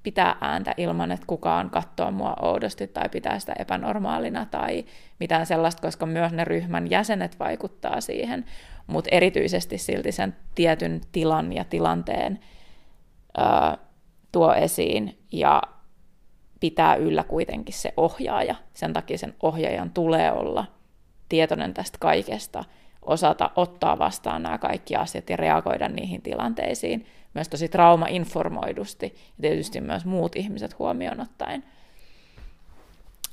[0.03, 4.85] pitää ääntä ilman, että kukaan katsoo mua oudosti tai pitää sitä epänormaalina tai
[5.21, 8.45] mitään sellaista, koska myös ne ryhmän jäsenet vaikuttaa siihen,
[8.87, 12.41] mutta erityisesti silti sen tietyn tilan ja tilanteen
[13.37, 13.79] ää,
[14.33, 15.63] tuo esiin ja
[16.61, 18.55] pitää yllä kuitenkin se ohjaaja.
[18.75, 20.65] Sen takia sen ohjaajan tulee olla
[21.29, 22.65] tietoinen tästä kaikesta,
[23.03, 29.81] osata ottaa vastaan nämä kaikki asiat ja reagoida niihin tilanteisiin myös tosi trauma-informoidusti ja tietysti
[29.81, 31.65] myös muut ihmiset huomioon ottaen.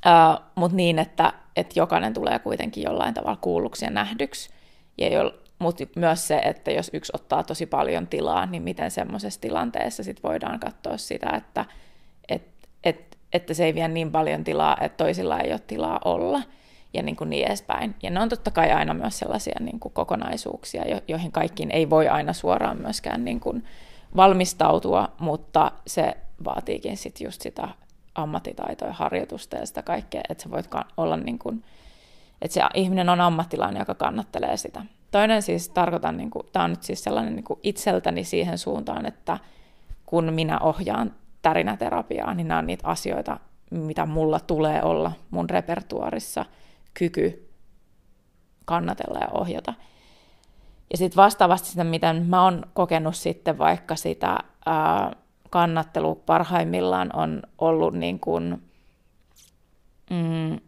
[0.06, 4.50] Uh, Mutta niin, että, että jokainen tulee kuitenkin jollain tavalla kuulluksi ja nähdyksi.
[4.98, 9.40] Ja jo, mutta myös se, että jos yksi ottaa tosi paljon tilaa, niin miten semmoisessa
[9.40, 11.64] tilanteessa sit voidaan katsoa sitä, että
[12.28, 12.48] et,
[12.84, 16.42] et, että se ei vie niin paljon tilaa, että toisilla ei ole tilaa olla
[16.94, 17.94] ja niin, kuin niin edespäin.
[18.02, 21.90] Ja ne on totta kai aina myös sellaisia niin kuin kokonaisuuksia, jo, joihin kaikkiin ei
[21.90, 23.64] voi aina suoraan myöskään niin kuin
[24.16, 27.68] valmistautua, mutta se vaatiikin sit just sitä
[28.14, 31.64] ammattitaitoa ja harjoitusta ja sitä kaikkea, että sä voit olla niin kuin,
[32.42, 34.82] että se ihminen on ammattilainen, joka kannattelee sitä.
[35.16, 39.06] Toinen siis tarkoitan, niin kuin, tämä on nyt siis sellainen niin kuin itseltäni siihen suuntaan,
[39.06, 39.38] että
[40.06, 46.44] kun minä ohjaan tärinäterapiaa, niin nämä on niitä asioita, mitä mulla tulee olla mun repertuarissa,
[46.94, 47.48] kyky
[48.64, 49.74] kannatella ja ohjata.
[50.90, 55.12] Ja sitten vastaavasti sitä, miten mä oon kokenut sitten vaikka sitä ää,
[55.50, 58.62] kannattelu parhaimmillaan on ollut niin kuin,
[60.10, 60.60] mm,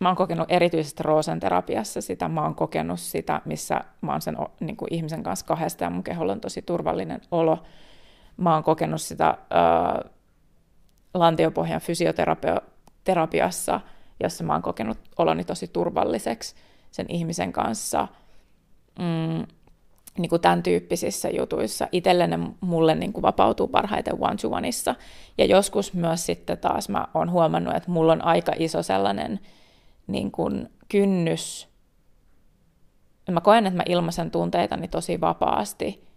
[0.00, 4.36] mä oon kokenut erityisesti roosen terapiassa sitä, mä oon kokenut sitä, missä mä oon sen
[4.60, 7.62] niin kuin ihmisen kanssa kahdesta ja mun keholla on tosi turvallinen olo.
[8.36, 10.10] Mä oon kokenut sitä äh,
[11.14, 13.80] lantiopohjan fysioterapiassa,
[14.22, 16.54] jossa mä oon kokenut oloni tosi turvalliseksi
[16.90, 18.08] sen ihmisen kanssa.
[18.98, 19.46] Mm,
[20.18, 21.88] niin kuin tämän tyyppisissä jutuissa.
[21.92, 24.94] Itselleni mulle niin kuin vapautuu parhaiten one-to-oneissa.
[25.38, 29.40] Ja joskus myös sitten taas mä oon huomannut, että mulla on aika iso sellainen
[30.08, 31.68] niin kuin kynnys.
[33.30, 36.08] Mä koen, että mä ilmaisen tunteitani tosi vapaasti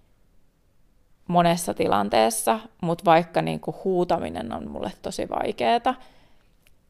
[1.28, 5.96] monessa tilanteessa, mutta vaikka niin kuin huutaminen on mulle tosi vaikeaa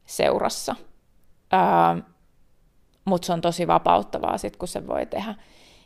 [0.06, 0.76] seurassa.
[3.04, 5.34] mutta se on tosi vapauttavaa sit, kun se voi tehdä.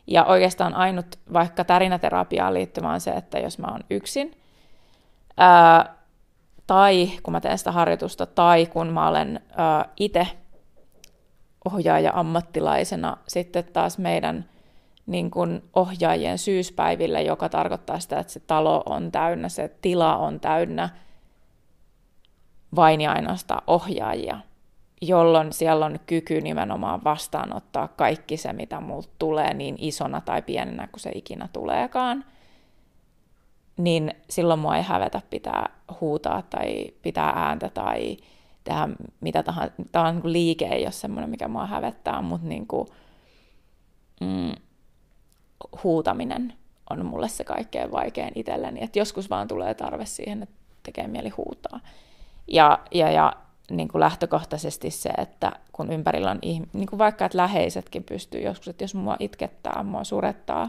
[0.07, 4.33] Ja oikeastaan ainut vaikka tärinäterapiaan liittyvä on se, että jos mä oon yksin,
[5.37, 5.97] ää,
[6.67, 9.41] tai kun mä teen sitä harjoitusta, tai kun mä olen
[9.97, 10.27] itse
[11.67, 14.49] ohjaaja ammattilaisena sitten taas meidän
[15.07, 20.41] niin kuin ohjaajien syyspäivillä, joka tarkoittaa sitä, että se talo on täynnä, se tila on
[20.41, 20.89] täynnä
[22.77, 24.39] vain ja ainoastaan ohjaajia,
[25.03, 30.87] jolloin siellä on kyky nimenomaan vastaanottaa kaikki se, mitä multa tulee niin isona tai pienenä
[30.87, 32.25] kuin se ikinä tuleekaan,
[33.77, 38.17] niin silloin mua ei hävetä pitää huutaa tai pitää ääntä tai
[38.67, 38.89] tehdä
[39.21, 39.75] mitä tahansa.
[39.93, 42.89] Tämä on niin liike, ei ole semmoinen, mikä mua hävettää, mutta niin kuin,
[44.21, 44.53] mm,
[45.85, 46.53] huutaminen
[46.91, 48.83] on mulle se kaikkein vaikein itselleni.
[48.83, 51.81] Et joskus vaan tulee tarve siihen, että tekee mieli huutaa.
[52.49, 53.33] Ja, ja, ja
[53.71, 58.41] niin kuin lähtökohtaisesti se, että kun ympärillä on ihmisiä, niin kuin vaikka että läheisetkin pystyy
[58.41, 60.69] joskus, että jos mua itkettää, mua surettaa,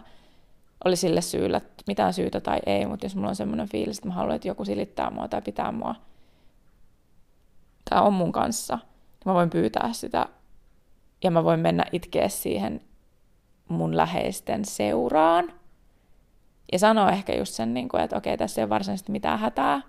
[0.85, 4.13] oli sille syyllä mitään syytä tai ei, mutta jos mulla on semmoinen fiilis, että mä
[4.13, 5.95] haluan, että joku silittää mua tai pitää mua
[7.89, 8.79] tai on mun kanssa,
[9.25, 10.25] mä voin pyytää sitä
[11.23, 12.81] ja mä voin mennä itkeä siihen
[13.67, 15.53] mun läheisten seuraan.
[16.71, 19.81] Ja sanoa ehkä just sen, niin kuin, että okei, tässä ei ole varsinaisesti mitään hätää.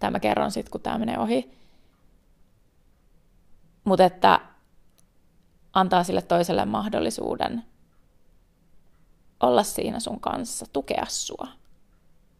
[0.00, 1.58] Tai mä kerron sitten, kun tämä menee ohi.
[3.84, 4.40] Mutta että
[5.72, 7.62] antaa sille toiselle mahdollisuuden
[9.40, 11.48] olla siinä sun kanssa, tukea sua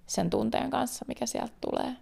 [0.07, 1.97] sen tunteen kanssa, mikä sieltä tulee.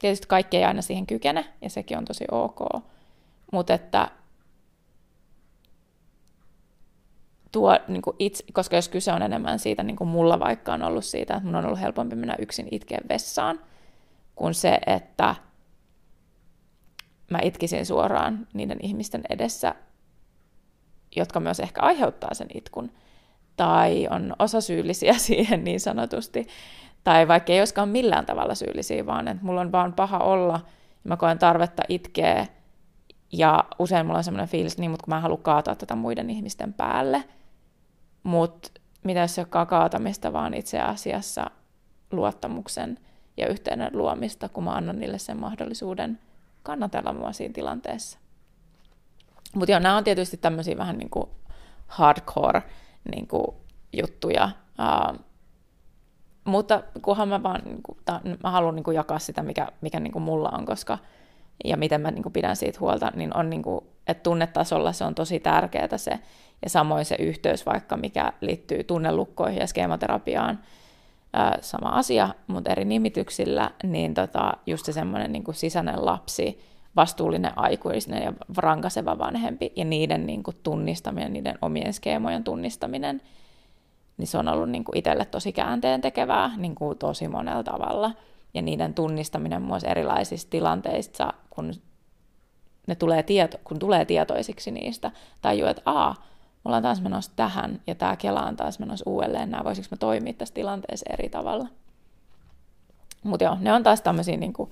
[0.00, 2.60] Tietysti kaikki ei aina siihen kykene, ja sekin on tosi ok.
[3.52, 4.10] Mutta että
[7.52, 10.82] tuo, niin kuin itse, koska jos kyse on enemmän siitä, niin kuin mulla vaikka on
[10.82, 13.60] ollut siitä, että mun on ollut helpompi mennä yksin itkeen vessaan,
[14.34, 15.34] kuin se, että
[17.30, 19.74] mä itkisin suoraan niiden ihmisten edessä,
[21.16, 22.92] jotka myös ehkä aiheuttaa sen itkun,
[23.56, 26.46] tai on osasyyllisiä siihen niin sanotusti,
[27.04, 30.60] tai vaikka ei olisikaan millään tavalla syyllisiä, vaan että mulla on vaan paha olla,
[31.04, 32.46] ja mä koen tarvetta itkeä,
[33.32, 36.30] ja usein mulla on semmoinen fiilis, niin, mutta kun mä en halua kaataa tätä muiden
[36.30, 37.24] ihmisten päälle,
[38.22, 41.50] mutta mitä jos se olekaan kaatamista, vaan itse asiassa
[42.12, 42.98] luottamuksen
[43.36, 46.18] ja yhteyden luomista, kun mä annan niille sen mahdollisuuden
[46.62, 48.18] kannatella mua siinä tilanteessa.
[49.54, 51.30] Mutta joo, nämä on tietysti tämmöisiä vähän niin kuin
[51.86, 52.62] hardcore
[53.12, 53.56] niin kuin
[53.92, 54.50] juttuja,
[56.44, 60.00] mutta kunhan mä vaan, niin kuin, ta, mä haluan niin kuin jakaa sitä, mikä, mikä
[60.00, 60.98] niin kuin mulla on, koska
[61.64, 65.04] ja miten mä niin kuin pidän siitä huolta, niin on niin kuin, että tunnetasolla se
[65.04, 66.18] on tosi tärkeää se,
[66.62, 70.58] ja samoin se yhteys vaikka, mikä liittyy tunnelukkoihin ja skeematerapiaan,
[71.32, 76.60] ää, sama asia, mutta eri nimityksillä, niin tota, just se semmoinen niin sisäinen lapsi,
[76.96, 83.22] vastuullinen aikuinen ja rankaseva vanhempi, ja niiden niin kuin, tunnistaminen, niiden omien skeemojen tunnistaminen–
[84.20, 88.12] niin se on ollut niin kuin itselle tosi käänteen tekevää niin kuin tosi monella tavalla.
[88.54, 91.72] ja niiden tunnistaminen myös erilaisissa tilanteissa, kun,
[92.86, 95.10] ne tulee tieto, kun tulee tietoisiksi niistä,
[95.42, 96.14] tajuu, että aa,
[96.64, 99.96] me ollaan taas menossa tähän ja tämä Kela on taas menossa uudelleen, nämä voisiko me
[99.96, 101.68] toimia tässä tilanteessa eri tavalla.
[103.22, 104.70] Mutta joo, ne on taas tämmöisiä niin kuin,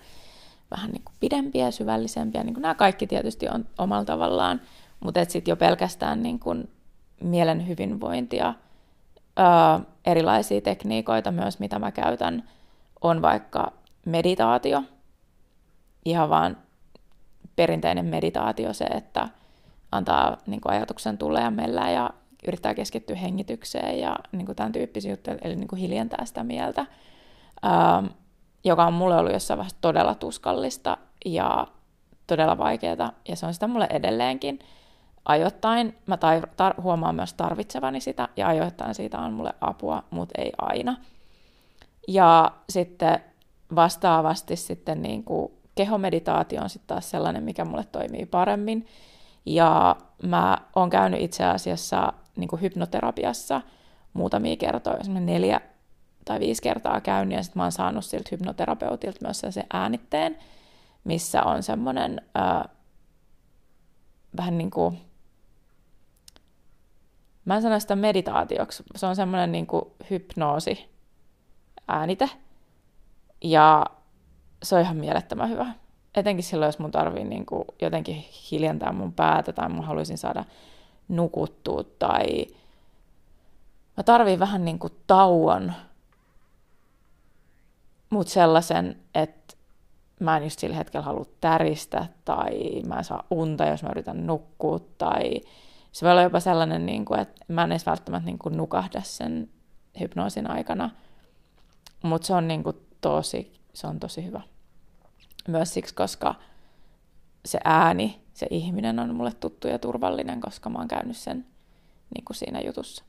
[0.70, 4.60] vähän niin kuin pidempiä, syvällisempiä, niin kuin nämä kaikki tietysti on omalla tavallaan,
[5.00, 6.68] mutta sitten jo pelkästään niin kuin
[7.20, 8.54] mielen hyvinvointia,
[9.38, 12.48] ää, erilaisia tekniikoita myös, mitä mä käytän,
[13.00, 13.72] on vaikka
[14.06, 14.82] meditaatio,
[16.04, 16.56] ihan vaan
[17.56, 19.28] perinteinen meditaatio se, että
[19.92, 22.10] antaa niin kuin ajatuksen tulla ja mellä ja
[22.46, 26.86] yrittää keskittyä hengitykseen ja niin kuin tämän tyyppisiä juttuja, eli niin kuin hiljentää sitä mieltä,
[27.62, 28.02] ää,
[28.64, 31.66] joka on mulle ollut jossain vaiheessa todella tuskallista ja
[32.26, 34.58] todella vaikeaa, ja se on sitä mulle edelleenkin.
[35.28, 40.34] Ajoittain mä tar- tar- huomaan myös tarvitsevani sitä, ja ajoittain siitä on mulle apua, mutta
[40.38, 40.96] ei aina.
[42.08, 43.20] Ja sitten
[43.74, 48.86] vastaavasti sitten niin kuin kehomeditaatio on sitten taas sellainen, mikä mulle toimii paremmin.
[49.46, 53.60] Ja mä oon käynyt itse asiassa niin kuin hypnoterapiassa
[54.12, 55.60] muutamia kertoja, neljä
[56.24, 60.38] tai viisi kertaa käynyt, ja sitten mä oon saanut siltä hypnoterapeutilta myös sen äänitteen,
[61.04, 62.64] missä on semmoinen äh,
[64.36, 64.98] vähän niin kuin,
[67.48, 70.88] mä en sano sitä meditaatioksi, se on semmoinen niin kuin hypnoosi
[71.88, 72.30] äänite,
[73.44, 73.86] ja
[74.62, 75.66] se on ihan mielettömän hyvä.
[76.14, 80.44] Etenkin silloin, jos mun tarvii niin kuin jotenkin hiljentää mun päätä tai mun haluaisin saada
[81.08, 82.46] nukuttua tai
[83.96, 85.72] mä tarviin vähän niin kuin tauon,
[88.10, 89.54] mutta sellaisen, että
[90.20, 94.26] mä en just sillä hetkellä halua täristä tai mä en saa unta, jos mä yritän
[94.26, 95.40] nukkua tai
[95.92, 99.02] se voi olla jopa sellainen, niin kuin, että mä en edes välttämättä niin kuin nukahda
[99.02, 99.50] sen
[100.00, 100.90] hypnoosin aikana,
[102.02, 104.40] mutta se on niin kuin tosi, se on tosi hyvä.
[105.48, 106.34] Myös siksi, koska
[107.44, 111.46] se ääni, se ihminen on mulle tuttu ja turvallinen, koska mä oon käynyt sen
[112.14, 113.04] niin kuin siinä jutussa.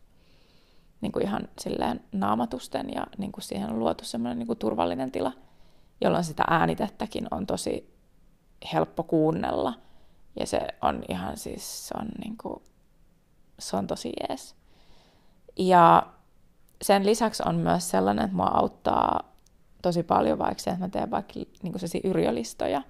[1.02, 5.12] Niin kuin ihan silleen naamatusten ja niin kuin siihen on luotu semmoinen niin kuin turvallinen
[5.12, 5.32] tila,
[6.02, 7.94] jolloin sitä äänitettäkin on tosi
[8.74, 9.74] helppo kuunnella.
[10.40, 12.62] Ja se on ihan siis, se on, niin kuin,
[13.60, 14.56] se on tosi jees.
[15.58, 16.08] Ja
[16.82, 19.34] sen lisäksi on myös sellainen, että mua auttaa
[19.82, 22.82] tosi paljon vaikka se, että mä teen vaikka niin kuin yrjölistoja.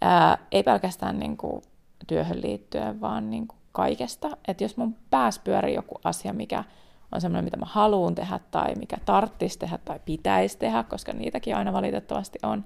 [0.00, 1.62] Ää, ei pelkästään niin kuin,
[2.06, 4.36] työhön liittyen, vaan niin kuin, kaikesta.
[4.48, 6.64] Että jos mun pääs pyörii joku asia, mikä
[7.12, 11.56] on semmoinen, mitä mä haluan tehdä tai mikä tarttisi tehdä tai pitäisi tehdä, koska niitäkin
[11.56, 12.64] aina valitettavasti on,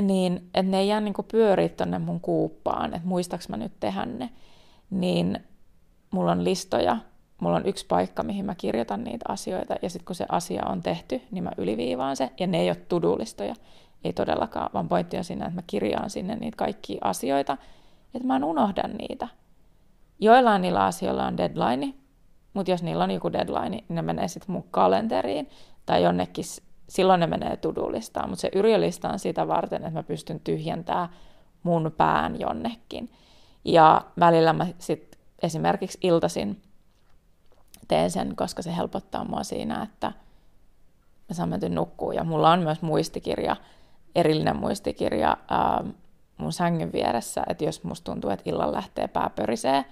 [0.00, 4.06] niin että ne ei jää niin pyöriä tonne mun kuuppaan, että muistaks mä nyt tehdä
[4.06, 4.30] ne,
[4.90, 5.38] niin
[6.10, 6.96] mulla on listoja,
[7.40, 10.82] mulla on yksi paikka, mihin mä kirjoitan niitä asioita, ja sitten kun se asia on
[10.82, 13.54] tehty, niin mä yliviivaan se, ja ne ei ole tudulistoja,
[14.04, 17.56] ei todellakaan, vaan pointti on siinä, että mä kirjaan sinne niitä kaikkia asioita,
[18.14, 19.28] että mä en unohda niitä.
[20.20, 21.94] Joillain niillä asioilla on deadline,
[22.54, 25.50] mutta jos niillä on joku deadline, niin ne menee sitten mun kalenteriin
[25.86, 26.44] tai jonnekin,
[26.90, 28.28] silloin ne menee tudulistaan.
[28.28, 31.08] Mutta se yrjölista on sitä varten, että mä pystyn tyhjentämään
[31.62, 33.12] mun pään jonnekin.
[33.64, 36.62] Ja välillä mä sitten esimerkiksi iltasin
[37.88, 40.06] teen sen, koska se helpottaa mua siinä, että
[41.28, 42.12] mä saan menty nukkuu.
[42.12, 43.56] Ja mulla on myös muistikirja,
[44.14, 45.84] erillinen muistikirja ää,
[46.38, 49.84] mun sängyn vieressä, että jos musta tuntuu, että illan lähtee pää pörisee,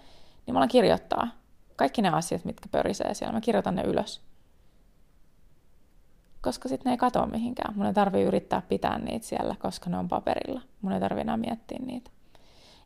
[0.47, 1.29] niin mä alan kirjoittaa
[1.77, 4.28] kaikki ne asiat, mitkä pörisee siellä, mä kirjoitan ne ylös.
[6.43, 7.77] Koska sitten ne ei katoa mihinkään.
[7.77, 10.61] Mun ei tarvii yrittää pitää niitä siellä, koska ne on paperilla.
[10.83, 12.11] Mun ei tarvii enää miettiä niitä.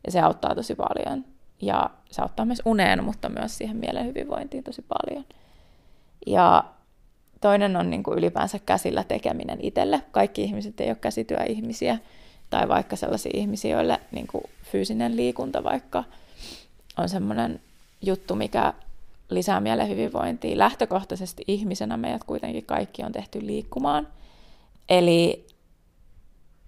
[0.05, 1.25] Ja se auttaa tosi paljon.
[1.61, 5.25] Ja se auttaa myös uneen, mutta myös siihen mielen hyvinvointiin tosi paljon.
[6.27, 6.63] Ja
[7.41, 10.01] toinen on niin kuin ylipäänsä käsillä tekeminen itselle.
[10.11, 11.97] Kaikki ihmiset ei ole käsityöihmisiä
[12.49, 16.03] tai vaikka sellaisia ihmisiä, joille niin kuin fyysinen liikunta vaikka
[16.97, 17.61] on semmoinen
[18.01, 18.73] juttu, mikä
[19.29, 20.57] lisää mielen hyvinvointia.
[20.57, 24.07] Lähtökohtaisesti ihmisenä meidät kuitenkin kaikki on tehty liikkumaan.
[24.89, 25.47] Eli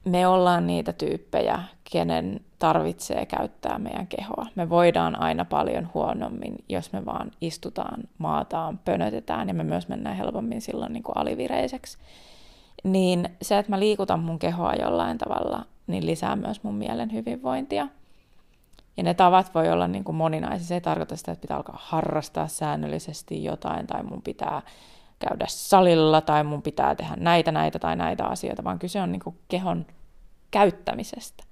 [0.05, 4.45] me ollaan niitä tyyppejä, kenen tarvitsee käyttää meidän kehoa.
[4.55, 10.17] Me voidaan aina paljon huonommin, jos me vaan istutaan, maataan, pönötetään ja me myös mennään
[10.17, 11.97] helpommin silloin niin kuin alivireiseksi.
[12.83, 17.87] Niin se, että mä liikutan mun kehoa jollain tavalla, niin lisää myös mun mielen hyvinvointia–
[18.97, 20.67] ja ne tavat voi olla niin kuin moninaisia.
[20.67, 24.61] Se ei tarkoita sitä, että pitää alkaa harrastaa säännöllisesti jotain, tai mun pitää
[25.19, 29.23] käydä salilla, tai mun pitää tehdä näitä, näitä tai näitä asioita, vaan kyse on niin
[29.23, 29.85] kuin kehon
[30.51, 31.43] käyttämisestä.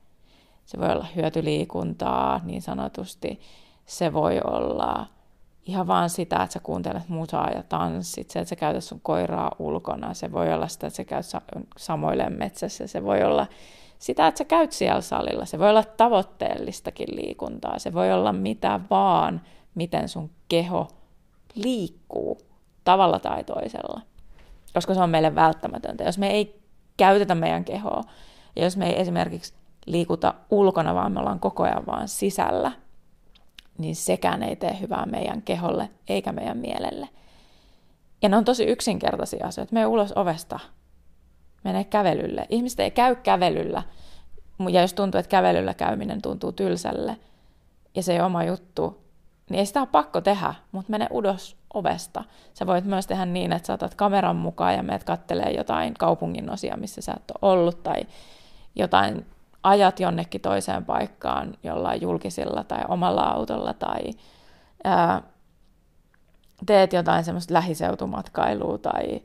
[0.65, 3.41] Se voi olla hyötyliikuntaa niin sanotusti.
[3.85, 5.05] Se voi olla
[5.65, 9.51] ihan vaan sitä, että sä kuuntelet musaa ja tanssit, se, että sä käytät sun koiraa
[9.59, 11.25] ulkona, se voi olla sitä, että sä käyt
[11.77, 13.47] samoille metsässä, se voi olla
[14.03, 18.79] sitä, että sä käyt siellä salilla, se voi olla tavoitteellistakin liikuntaa, se voi olla mitä
[18.89, 19.41] vaan,
[19.75, 20.87] miten sun keho
[21.55, 22.37] liikkuu
[22.83, 24.01] tavalla tai toisella,
[24.73, 26.03] koska se on meille välttämätöntä.
[26.03, 26.61] Jos me ei
[26.97, 28.01] käytetä meidän kehoa,
[28.55, 29.53] ja jos me ei esimerkiksi
[29.85, 32.71] liikuta ulkona, vaan me ollaan koko ajan vaan sisällä,
[33.77, 37.09] niin sekään ei tee hyvää meidän keholle eikä meidän mielelle.
[38.21, 39.73] Ja ne on tosi yksinkertaisia asioita.
[39.73, 40.59] Mene ulos ovesta,
[41.63, 42.45] mene kävelylle.
[42.49, 43.83] Ihmiset ei käy kävelyllä,
[44.69, 47.17] ja jos tuntuu, että kävelyllä käyminen tuntuu tylsälle,
[47.95, 49.03] ja se ei oma juttu,
[49.49, 52.23] niin ei sitä ole pakko tehdä, mutta mene ulos ovesta.
[52.53, 56.77] Sä voit myös tehdä niin, että saatat kameran mukaan ja meet kattelee jotain kaupungin osia,
[56.77, 58.01] missä sä et ole ollut, tai
[58.75, 59.25] jotain
[59.63, 63.99] ajat jonnekin toiseen paikkaan jollain julkisilla tai omalla autolla, tai
[64.83, 65.21] ää,
[66.65, 69.21] teet jotain semmoista lähiseutumatkailua, tai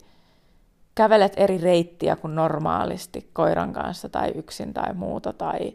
[0.99, 5.73] kävelet eri reittiä kuin normaalisti koiran kanssa tai yksin tai muuta, tai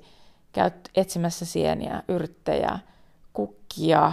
[0.52, 2.78] käyt etsimässä sieniä, yrttejä,
[3.32, 4.12] kukkia,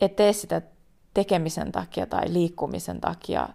[0.00, 0.62] et tee sitä
[1.14, 3.48] tekemisen takia tai liikkumisen takia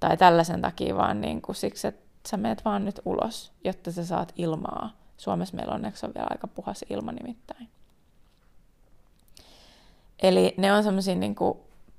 [0.00, 4.04] tai tällaisen takia, vaan niin kuin siksi, että sä meet vaan nyt ulos, jotta sä
[4.04, 4.90] saat ilmaa.
[5.16, 7.68] Suomessa meillä onneksi on vielä aika puhas ilma nimittäin.
[10.22, 11.36] Eli ne on semmoisia niin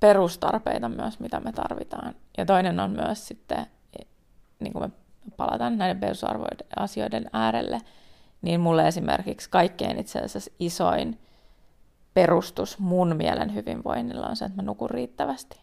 [0.00, 2.14] perustarpeita myös, mitä me tarvitaan.
[2.38, 3.66] Ja toinen on myös sitten,
[4.60, 4.90] niin kuin me
[5.36, 7.80] palataan näiden perusasioiden äärelle,
[8.42, 11.18] niin mulle esimerkiksi kaikkein itse asiassa isoin
[12.14, 15.60] perustus mun mielen hyvinvoinnilla on se, että mä nukun riittävästi.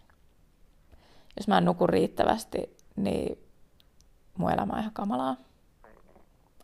[1.37, 3.39] Jos mä en nuku riittävästi, niin
[4.37, 5.35] mun elämä on ihan kamalaa.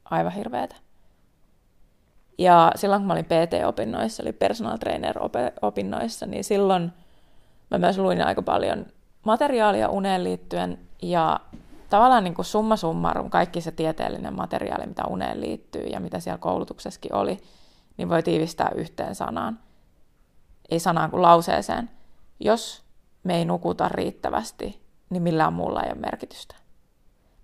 [0.06, 0.76] Aivan hirveetä.
[2.38, 6.92] Ja silloin kun mä olin PT-opinnoissa, eli personal trainer-opinnoissa, niin silloin
[7.72, 8.86] mä myös luin aika paljon
[9.28, 11.40] materiaalia uneen liittyen ja
[11.90, 16.38] tavallaan niin kuin summa summarum, kaikki se tieteellinen materiaali, mitä uneen liittyy ja mitä siellä
[16.38, 17.38] koulutuksessakin oli,
[17.98, 19.60] niin voi tiivistää yhteen sanaan
[20.70, 21.90] ei sanaan kuin lauseeseen.
[22.40, 22.84] Jos
[23.24, 26.56] me ei nukuta riittävästi, niin millään muulla ei ole merkitystä.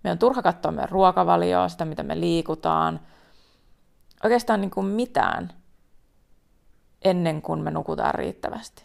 [0.04, 3.00] Me on turha katsoa meidän ruokavalioa, sitä mitä me liikutaan,
[4.24, 5.54] oikeastaan niin kuin mitään
[7.02, 8.84] ennen kuin me nukutaan riittävästi.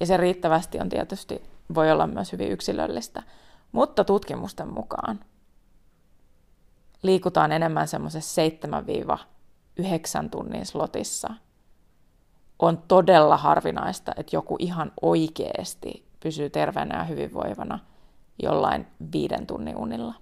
[0.00, 1.42] Ja se riittävästi on tietysti,
[1.74, 3.22] voi olla myös hyvin yksilöllistä,
[3.72, 5.20] mutta tutkimusten mukaan
[7.02, 8.42] liikutaan enemmän semmoisessa
[10.24, 11.34] 7-9 tunnin slotissa–
[12.60, 17.78] on todella harvinaista, että joku ihan oikeasti pysyy terveenä ja hyvinvoivana
[18.42, 20.14] jollain viiden tunnin unilla.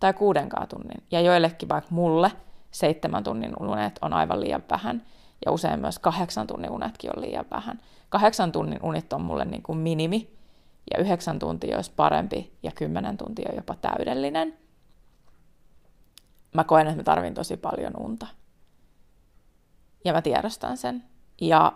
[0.00, 1.02] Tai kuudenkaan tunnin.
[1.10, 2.32] Ja joillekin vaikka mulle
[2.70, 5.06] seitsemän tunnin unet on aivan liian vähän.
[5.46, 7.80] Ja usein myös kahdeksan tunnin unetkin on liian vähän.
[8.08, 10.34] Kahdeksan tunnin unit on mulle niin kuin minimi.
[10.90, 14.58] Ja yhdeksän tuntia olisi parempi ja kymmenen tuntia jopa täydellinen.
[16.54, 18.26] Mä koen, että mä tarvin tosi paljon unta
[20.04, 21.04] ja mä tiedostan sen.
[21.40, 21.72] Ja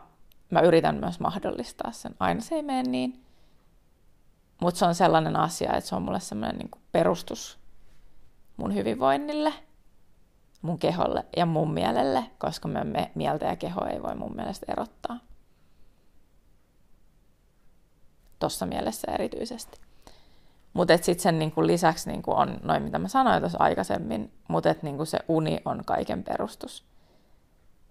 [0.50, 2.14] mä yritän myös mahdollistaa sen.
[2.20, 3.24] Aina se ei mene niin.
[4.60, 7.58] Mutta se on sellainen asia, että se on mulle sellainen niin perustus
[8.56, 9.52] mun hyvinvoinnille,
[10.62, 14.72] mun keholle ja mun mielelle, koska me, me mieltä ja keho ei voi mun mielestä
[14.72, 15.18] erottaa.
[18.38, 19.80] Tuossa mielessä erityisesti.
[20.72, 25.04] Mutta sitten sen niinku lisäksi niinku on noin, mitä mä sanoin tuossa aikaisemmin, mutta niinku
[25.04, 26.84] se uni on kaiken perustus.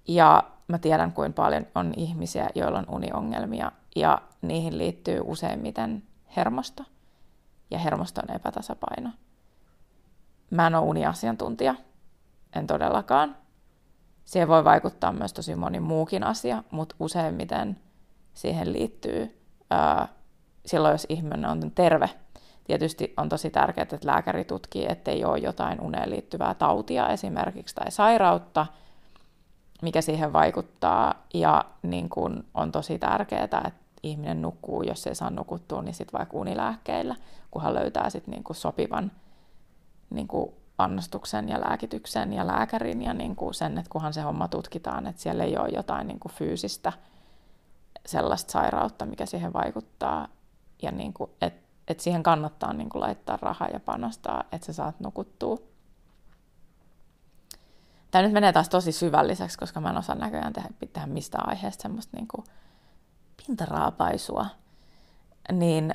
[0.07, 6.03] Ja mä tiedän, kuinka paljon on ihmisiä, joilla on uniongelmia, ja niihin liittyy useimmiten
[6.35, 6.83] hermosto
[7.71, 9.09] ja hermoston epätasapaino.
[10.49, 11.75] Mä en ole uniasiantuntija,
[12.57, 13.35] en todellakaan.
[14.25, 17.79] Siihen voi vaikuttaa myös tosi moni muukin asia, mutta useimmiten
[18.33, 20.07] siihen liittyy ää,
[20.65, 22.09] silloin, jos ihminen on terve.
[22.63, 27.91] Tietysti on tosi tärkeää, että lääkäri tutkii, ettei ole jotain uneen liittyvää tautia esimerkiksi tai
[27.91, 28.65] sairautta–
[29.81, 31.27] mikä siihen vaikuttaa.
[31.33, 33.71] Ja niin kun on tosi tärkeää, että
[34.03, 37.15] ihminen nukkuu, jos ei saa nukuttua, niin sitten vaikka unilääkkeillä,
[37.51, 39.11] kunhan löytää sit niin sopivan
[40.09, 40.27] niin
[40.77, 45.21] annostuksen ja lääkityksen ja lääkärin ja niin kuin sen, että kunhan se homma tutkitaan, että
[45.21, 46.93] siellä ei ole jotain niin kuin fyysistä
[48.05, 50.27] sellaista sairautta, mikä siihen vaikuttaa
[50.81, 54.73] ja niin kuin, että et siihen kannattaa niin kuin laittaa rahaa ja panostaa, että sä
[54.73, 55.57] saat nukuttua.
[58.11, 61.81] Tämä nyt menee taas tosi syvälliseksi, koska mä en osaa näköjään tehdä, tehdä mistään aiheesta
[61.81, 62.45] semmoista niin kuin
[63.47, 64.45] pintaraapaisua.
[65.51, 65.93] Niin,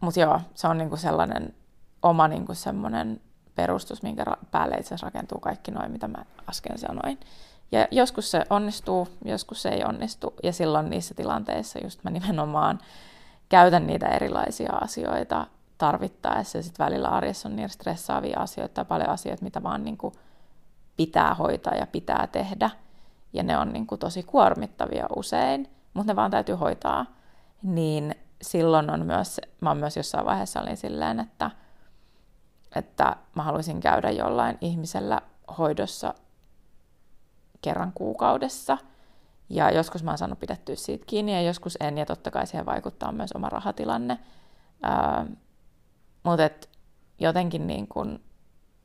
[0.00, 1.54] mutta joo, se on niin kuin sellainen
[2.02, 3.20] oma niin kuin semmoinen
[3.58, 7.20] perustus, minkä päälle itse asiassa rakentuu kaikki noin, mitä mä äsken sanoin.
[7.72, 10.34] Ja joskus se onnistuu, joskus se ei onnistu.
[10.42, 12.78] Ja silloin niissä tilanteissa just mä nimenomaan
[13.48, 15.46] käytän niitä erilaisia asioita
[15.78, 16.58] tarvittaessa.
[16.58, 20.14] Ja sitten välillä arjessa on niin stressaavia asioita tai paljon asioita, mitä vaan niin kuin
[20.96, 22.70] pitää hoitaa ja pitää tehdä.
[23.32, 27.06] Ja ne on niin kuin tosi kuormittavia usein, mutta ne vaan täytyy hoitaa.
[27.62, 31.50] Niin silloin on myös, mä oon myös jossain vaiheessa olin silleen, että,
[32.74, 35.20] että mä haluaisin käydä jollain ihmisellä
[35.58, 36.14] hoidossa
[37.62, 38.78] kerran kuukaudessa.
[39.50, 42.66] Ja joskus mä oon saanut pidettyä siitä kiinni ja joskus en, ja totta kai siihen
[42.66, 44.18] vaikuttaa myös oma rahatilanne.
[44.84, 45.36] Öö,
[46.22, 46.68] mutta
[47.18, 48.20] jotenkin niin kun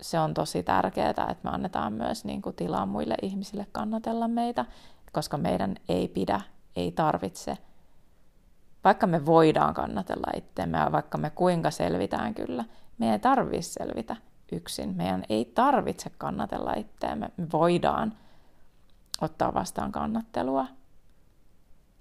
[0.01, 4.65] se on tosi tärkeää, että me annetaan myös niin kun tilaa muille ihmisille kannatella meitä,
[5.11, 6.41] koska meidän ei pidä,
[6.75, 7.57] ei tarvitse,
[8.83, 12.65] vaikka me voidaan kannatella itseämme ja vaikka me kuinka selvitään kyllä,
[12.97, 14.15] meidän ei tarvitse selvitä
[14.51, 14.95] yksin.
[14.95, 17.29] Meidän ei tarvitse kannatella itseämme.
[17.37, 18.13] Me voidaan
[19.21, 20.67] ottaa vastaan kannattelua.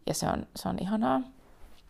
[0.06, 1.20] Ja se on, se on ihanaa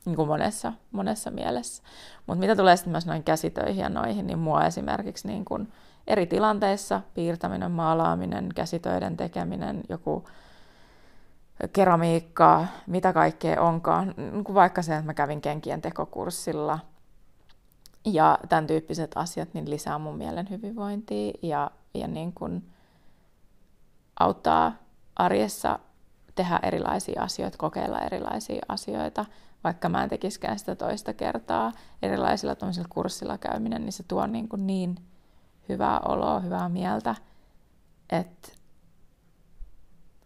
[0.04, 1.82] niin kuin monessa, monessa mielessä.
[2.26, 5.72] Mutta mitä tulee sitten myös noin käsitöihin ja noihin, niin mua esimerkiksi niin kuin
[6.06, 10.24] eri tilanteissa, piirtäminen, maalaaminen, käsitöiden tekeminen, joku
[11.72, 16.78] keramiikka, mitä kaikkea onkaan, niin kuin vaikka se, että mä kävin kenkien tekokurssilla
[18.04, 22.70] ja tämän tyyppiset asiat, niin lisää mun mielen hyvinvointia ja, ja niin kuin
[24.20, 24.72] auttaa
[25.16, 25.78] arjessa
[26.34, 29.24] tehdä erilaisia asioita, kokeilla erilaisia asioita,
[29.64, 31.72] vaikka mä en tekisikään sitä toista kertaa
[32.02, 32.56] erilaisilla
[32.88, 34.96] kurssilla käyminen, niin se tuo niin, kuin niin
[35.68, 37.14] hyvää oloa, hyvää mieltä,
[38.10, 38.48] että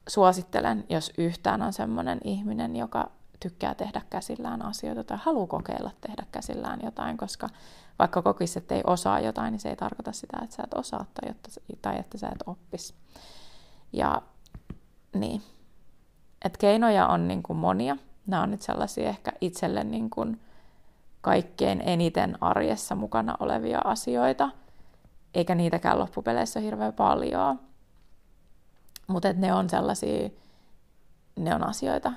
[0.09, 3.11] suosittelen, jos yhtään on semmoinen ihminen, joka
[3.41, 7.49] tykkää tehdä käsillään asioita tai haluaa kokeilla tehdä käsillään jotain, koska
[7.99, 11.07] vaikka kokisi, että ei osaa jotain, niin se ei tarkoita sitä, että sä et osaa
[11.15, 11.51] tai, että,
[11.83, 12.95] tai että sä et oppisi.
[13.93, 14.23] Ja
[15.15, 15.43] niin.
[16.45, 17.97] Et keinoja on niin kuin monia.
[18.27, 20.41] Nämä on nyt sellaisia ehkä itselle niin kuin
[21.21, 24.51] kaikkein eniten arjessa mukana olevia asioita,
[25.35, 27.61] eikä niitäkään loppupeleissä hirveän paljon.
[29.07, 30.31] Mutta ne on sellaisia,
[31.37, 32.13] ne on asioita,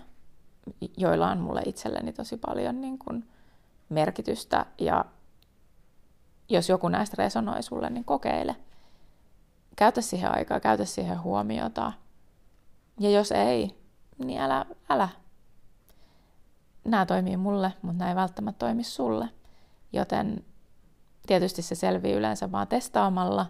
[0.98, 3.30] joilla on mulle itselleni tosi paljon niin kuin
[3.90, 4.66] merkitystä.
[4.78, 5.06] Ja
[6.50, 8.56] jos joku näistä resonoi sulle, niin kokeile.
[9.76, 11.92] Käytä siihen aikaa, käytä siihen huomiota–
[13.00, 13.76] ja jos ei,
[14.18, 15.10] niin älä, älä.
[16.84, 19.30] Nämä toimii mulle, mutta nämä ei välttämättä toimi sulle.
[19.94, 20.46] Joten
[21.28, 23.46] tietysti se selvii yleensä vaan testaamalla.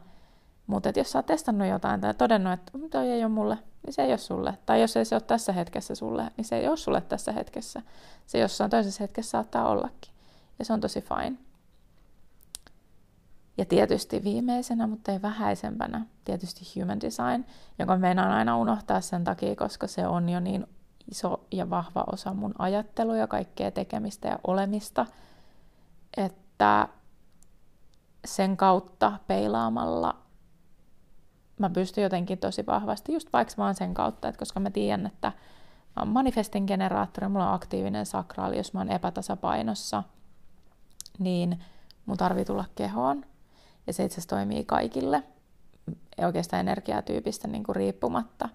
[0.68, 3.58] Mutta jos sä oot testannut jotain tai todennut, että toi ei ole mulle,
[3.90, 4.58] niin se ei ole sulle.
[4.66, 7.82] Tai jos ei se ole tässä hetkessä sulle, niin se ei ole sulle tässä hetkessä.
[8.26, 10.14] Se jossain toisessa hetkessä saattaa ollakin.
[10.60, 11.38] Ja se on tosi fine.
[13.58, 17.46] Ja tietysti viimeisenä, mutta ei vähäisempänä, tietysti human design,
[17.80, 20.68] jonka meinaan aina unohtaa sen takia, koska se on jo niin
[21.12, 25.06] iso ja vahva osa mun ajattelua ja kaikkea tekemistä ja olemista,
[26.18, 26.88] että
[28.26, 30.16] sen kautta peilaamalla
[31.60, 35.28] mä pystyn jotenkin tosi vahvasti, just vaikka vaan sen kautta, että koska mä tiedän, että
[35.96, 40.04] mä oon manifestin generaattori, mulla on aktiivinen sakraali, jos mä oon epätasapainossa,
[41.20, 41.64] niin
[42.06, 43.26] mun tarvii tulla kehoon
[43.88, 45.24] ja se itse asiassa toimii kaikille,
[46.26, 48.50] oikeastaan energiatyypistä niin kuin riippumatta.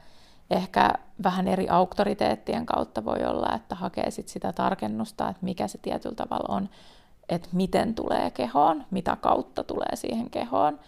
[0.50, 0.90] Ehkä
[1.22, 6.14] vähän eri auktoriteettien kautta voi olla, että hakee sit sitä tarkennusta, että mikä se tietyllä
[6.14, 6.68] tavalla on,
[7.28, 10.80] että miten tulee kehoon, mitä kautta tulee siihen kehoon.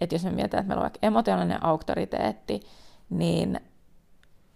[0.00, 2.60] Että jos me mietitään, että meillä on vaikka emotionaalinen auktoriteetti,
[3.10, 3.60] niin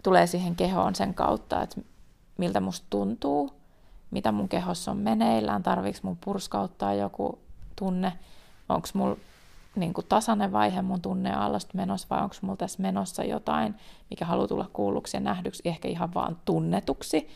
[0.03, 1.81] tulee siihen kehoon sen kautta, että
[2.39, 3.51] miltä musta tuntuu,
[4.11, 7.39] mitä mun kehossa on meneillään, tarviiko mun purskauttaa joku
[7.77, 8.13] tunne,
[8.69, 9.17] onko mulla
[9.77, 13.75] niin tasainen vaihe mun tunnealasta menossa vai onko mulla tässä menossa jotain,
[14.11, 17.29] mikä haluaa tulla kuulluksi ja nähdyksi, ehkä ihan vaan tunnetuksi,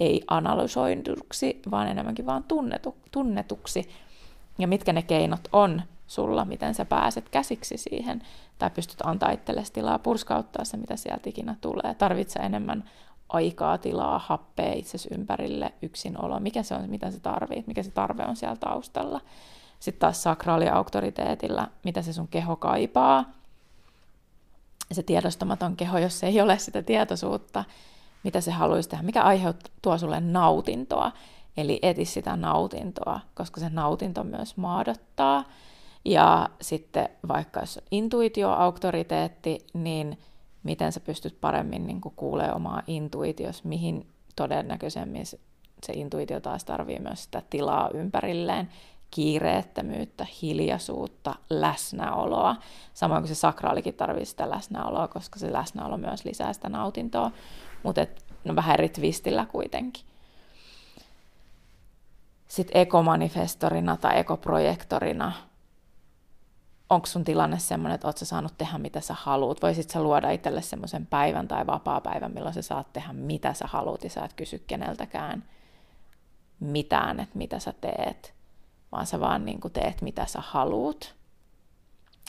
[0.00, 3.88] ei analysoiduksi, vaan enemmänkin vaan tunnetu, tunnetuksi.
[4.58, 8.22] Ja mitkä ne keinot on sulla, miten sä pääset käsiksi siihen,
[8.58, 11.94] tai pystyt antaa itsellesi tilaa purskauttaa se, mitä sieltä ikinä tulee.
[11.94, 12.84] Tarvitse enemmän
[13.28, 18.24] aikaa, tilaa, happea itsesi ympärille, yksinolo, mikä se on, mitä se tarvii, mikä se tarve
[18.24, 19.20] on siellä taustalla.
[19.80, 23.24] Sitten taas sakraaliauktoriteetilla, mitä se sun keho kaipaa.
[24.92, 27.64] Se tiedostamaton keho, jos ei ole sitä tietoisuutta,
[28.22, 31.12] mitä se haluaisi tehdä, mikä aiheuttaa tuo sulle nautintoa.
[31.56, 35.44] Eli eti sitä nautintoa, koska se nautinto myös maadottaa.
[36.06, 40.18] Ja sitten vaikka jos on intuitioauktoriteetti, niin
[40.62, 47.24] miten sä pystyt paremmin niin kuulemaan omaa intuitios, mihin todennäköisemmin se intuitio taas tarvii myös
[47.24, 48.68] sitä tilaa ympärilleen,
[49.10, 52.56] kiireettömyyttä, hiljaisuutta, läsnäoloa.
[52.94, 57.30] Samoin kuin se sakraalikin tarvitsee sitä läsnäoloa, koska se läsnäolo myös lisää sitä nautintoa,
[57.82, 58.06] mutta
[58.44, 60.04] no vähän eri twistillä kuitenkin.
[62.48, 65.32] Sitten ekomanifestorina tai ekoprojektorina,
[66.90, 69.62] onko sun tilanne semmoinen, että oot sä saanut tehdä mitä sä haluat?
[69.62, 74.04] Voisit sä luoda itselle semmoisen päivän tai vapaa-päivän, milloin sä saat tehdä mitä sä haluat
[74.04, 75.44] ja sä et kysy keneltäkään
[76.60, 78.34] mitään, että mitä sä teet,
[78.92, 81.14] vaan sä vaan niin teet mitä sä haluat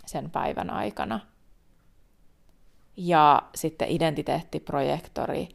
[0.05, 1.19] sen päivän aikana.
[2.97, 5.49] Ja sitten identiteettiprojektori,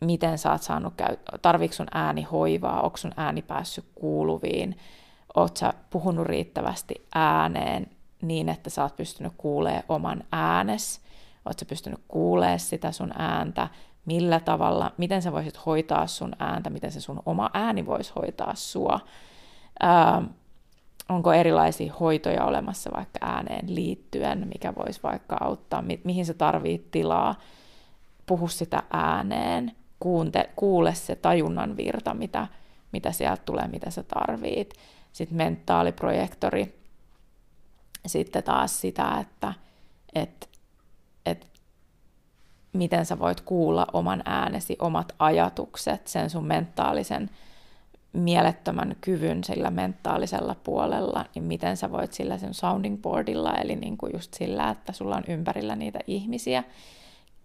[0.00, 4.78] miten sä oot saanut käy, tarviiko sun ääni hoivaa, onko sun ääni päässyt kuuluviin,
[5.36, 7.86] oot sä puhunut riittävästi ääneen
[8.22, 11.00] niin, että sä oot pystynyt kuulemaan oman äänes,
[11.44, 13.68] oot sä pystynyt kuulemaan sitä sun ääntä,
[14.06, 18.54] millä tavalla, miten sä voisit hoitaa sun ääntä, miten se sun oma ääni voisi hoitaa
[18.54, 19.00] sua.
[19.80, 20.22] Ää,
[21.08, 26.90] onko erilaisia hoitoja olemassa vaikka ääneen liittyen, mikä voisi vaikka auttaa, mi- mihin sä tarvit
[26.90, 27.34] tilaa,
[28.26, 32.46] puhu sitä ääneen, kuunte, kuule se tajunnan virta, mitä,
[32.92, 34.74] mitä sieltä tulee, mitä sä tarvit.
[35.16, 36.78] Sitten mentaaliprojektori,
[38.06, 39.52] sitten taas sitä, että
[40.14, 40.48] et,
[41.26, 41.46] et,
[42.72, 47.30] miten sä voit kuulla oman äänesi, omat ajatukset, sen sun mentaalisen
[48.12, 53.96] mielettömän kyvyn sillä mentaalisella puolella, niin miten sä voit sillä sen sounding boardilla, eli niin
[53.96, 56.64] kuin just sillä, että sulla on ympärillä niitä ihmisiä,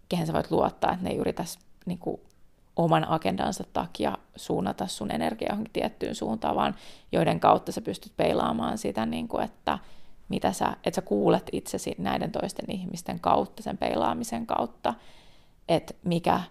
[0.10, 1.44] kehen sä voit luottaa, että ne ei yritä
[1.86, 2.22] niin kuin
[2.84, 6.76] oman agendansa takia suunnata sun energiaa johonkin tiettyyn suuntaan, vaan
[7.12, 9.80] joiden kautta sä pystyt peilaamaan sitä, niin kuin, että
[10.30, 14.94] mitä sä, että sä kuulet itsesi näiden toisten ihmisten kautta, sen peilaamisen kautta,
[15.70, 16.42] että mikä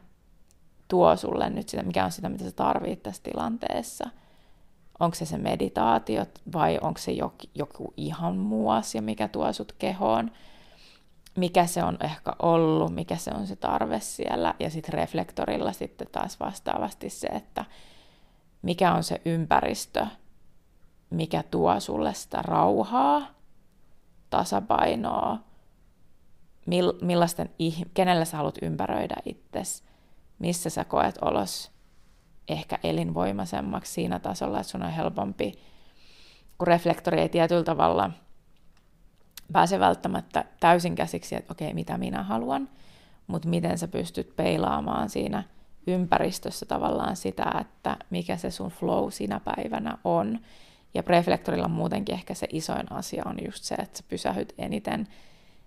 [0.89, 4.11] tuo sulle nyt sitä, mikä on sitä, mitä sä tarvitset tässä tilanteessa.
[5.01, 9.73] Onko se se meditaatiot vai onko se joku, joku ihan muu asia, mikä tuo sut
[9.73, 10.31] kehoon
[11.37, 16.09] mikä se on ehkä ollut, mikä se on se tarve siellä, ja sitten reflektorilla sitten
[16.13, 17.65] taas vastaavasti se, että
[18.63, 20.07] mikä on se ympäristö,
[21.11, 23.23] mikä tuo sulle sitä rauhaa,
[24.31, 25.39] tasapainoa,
[27.03, 27.51] millaisten,
[27.95, 29.83] kenellä sä haluat ympäröidä itsesi,
[30.39, 31.71] missä sä koet olos
[32.49, 35.53] ehkä elinvoimaisemmaksi siinä tasolla, että sun on helpompi,
[36.59, 38.11] kun reflektori ei tietyllä tavalla–
[39.53, 42.69] pääse välttämättä täysin käsiksi, että okei, mitä minä haluan,
[43.27, 45.45] mutta miten sä pystyt peilaamaan siinä
[45.87, 50.39] ympäristössä tavallaan sitä, että mikä se sun flow siinä päivänä on.
[50.95, 55.07] Ja preflektorilla muutenkin ehkä se isoin asia on just se, että sä pysähyt eniten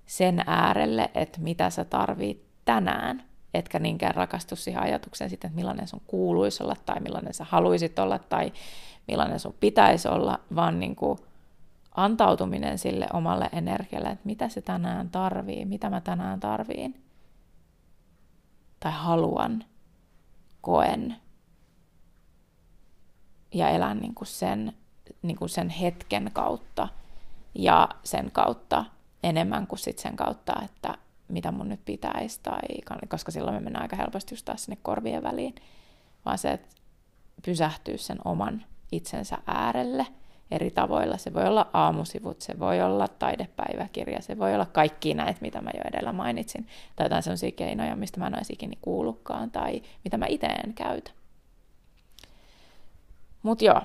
[0.05, 3.23] sen äärelle, että mitä sä tarvit tänään,
[3.53, 7.99] etkä niinkään rakastu siihen ajatukseen sitten, että millainen sun kuuluisi olla tai millainen sä haluisit
[7.99, 8.53] olla tai
[9.07, 11.19] millainen sun pitäisi olla, vaan niin kuin
[11.95, 17.03] antautuminen sille omalle energialle, että mitä se tänään tarvii, mitä mä tänään tarviin.
[18.79, 19.63] Tai haluan,
[20.61, 21.15] koen.
[23.53, 24.73] Ja elän niin kuin sen,
[25.21, 26.87] niin kuin sen hetken kautta
[27.55, 28.85] ja sen kautta
[29.23, 32.59] enemmän kuin sit sen kautta, että mitä mun nyt pitäisi, tai,
[33.09, 35.55] koska silloin me mennään aika helposti just taas sinne korvien väliin,
[36.25, 36.67] vaan se, että
[37.45, 40.07] pysähtyy sen oman itsensä äärelle–
[40.51, 41.17] eri tavoilla.
[41.17, 45.69] Se voi olla aamusivut, se voi olla taidepäiväkirja, se voi olla kaikki näitä, mitä mä
[45.73, 50.17] jo edellä mainitsin, tai jotain sellaisia keinoja, mistä mä en olisi ikinä kuullutkaan, tai mitä
[50.17, 51.11] mä itse en käytä.
[53.43, 53.81] Mutta joo,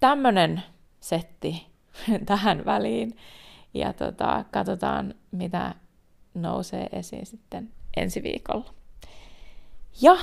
[0.00, 0.62] tämmönen
[1.00, 1.66] setti
[2.26, 3.16] tähän väliin,
[3.74, 5.74] ja tota, katsotaan, mitä
[6.34, 8.74] nousee esiin sitten ensi viikolla.
[10.02, 10.16] Ja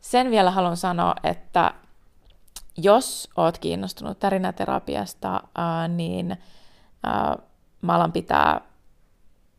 [0.00, 1.74] sen vielä haluan sanoa, että
[2.82, 6.36] jos oot kiinnostunut tärinäterapiasta, ää, niin
[7.02, 7.38] ää,
[7.82, 8.60] mä alan pitää,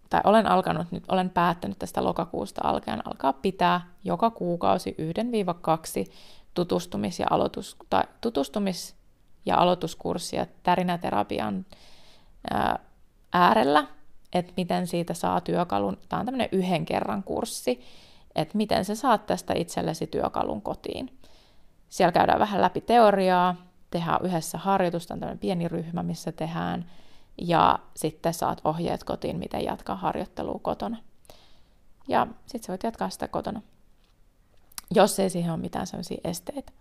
[0.09, 4.95] tai olen alkanut nyt, olen päättänyt tästä lokakuusta alkaen alkaa pitää joka kuukausi
[6.07, 6.11] 1-2
[6.53, 8.95] tutustumis- ja, aloitus, tai tutustumis-
[9.45, 11.65] ja aloituskurssia tärinäterapian
[12.51, 12.79] ää,
[13.33, 13.87] äärellä,
[14.33, 15.97] että miten siitä saa työkalun.
[16.09, 17.81] Tämä on tämmöinen yhden kerran kurssi,
[18.35, 21.18] että miten sä saat tästä itsellesi työkalun kotiin.
[21.89, 23.55] Siellä käydään vähän läpi teoriaa,
[23.91, 26.85] tehdään yhdessä harjoitusta, on tämmöinen pieni ryhmä, missä tehdään,
[27.41, 30.97] ja sitten saat ohjeet kotiin, miten jatkaa harjoittelua kotona.
[32.07, 33.61] Ja sitten sä voit jatkaa sitä kotona,
[34.91, 36.71] jos ei siihen ole mitään sellaisia esteitä.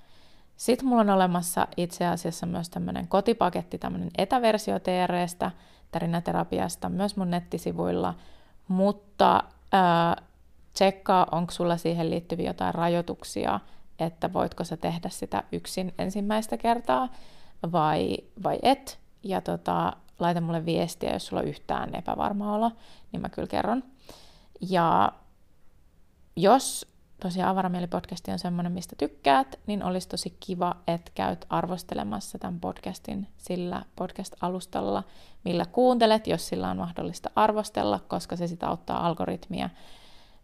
[0.56, 5.50] Sitten mulla on olemassa itse asiassa myös tämmöinen kotipaketti, tämmöinen etäversio TRstä,
[5.90, 8.14] tärinäterapiasta, myös mun nettisivuilla,
[8.68, 9.44] mutta
[9.74, 10.24] äh,
[10.72, 13.60] tsekkaa, onko sulla siihen liittyviä jotain rajoituksia,
[13.98, 17.08] että voitko sä tehdä sitä yksin ensimmäistä kertaa,
[17.72, 18.98] vai, vai et.
[19.22, 22.70] Ja tota, laita mulle viestiä, jos sulla on yhtään epävarma olo,
[23.12, 23.84] niin mä kyllä kerron.
[24.60, 25.12] Ja
[26.36, 26.86] jos
[27.20, 33.28] tosiaan Avaramieli-podcasti on semmoinen, mistä tykkäät, niin olisi tosi kiva, että käyt arvostelemassa tämän podcastin
[33.36, 35.04] sillä podcast-alustalla,
[35.44, 39.70] millä kuuntelet, jos sillä on mahdollista arvostella, koska se sitä auttaa algoritmia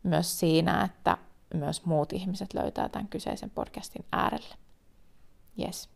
[0.02, 1.16] myös siinä, että
[1.56, 4.54] myös muut ihmiset löytää tämän kyseisen podcastin äärelle.
[5.60, 5.88] Yes.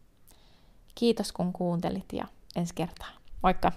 [0.95, 2.25] Kiitos kun kuuntelit ja
[2.57, 3.11] ensi kertaa.
[3.43, 3.73] Moikka!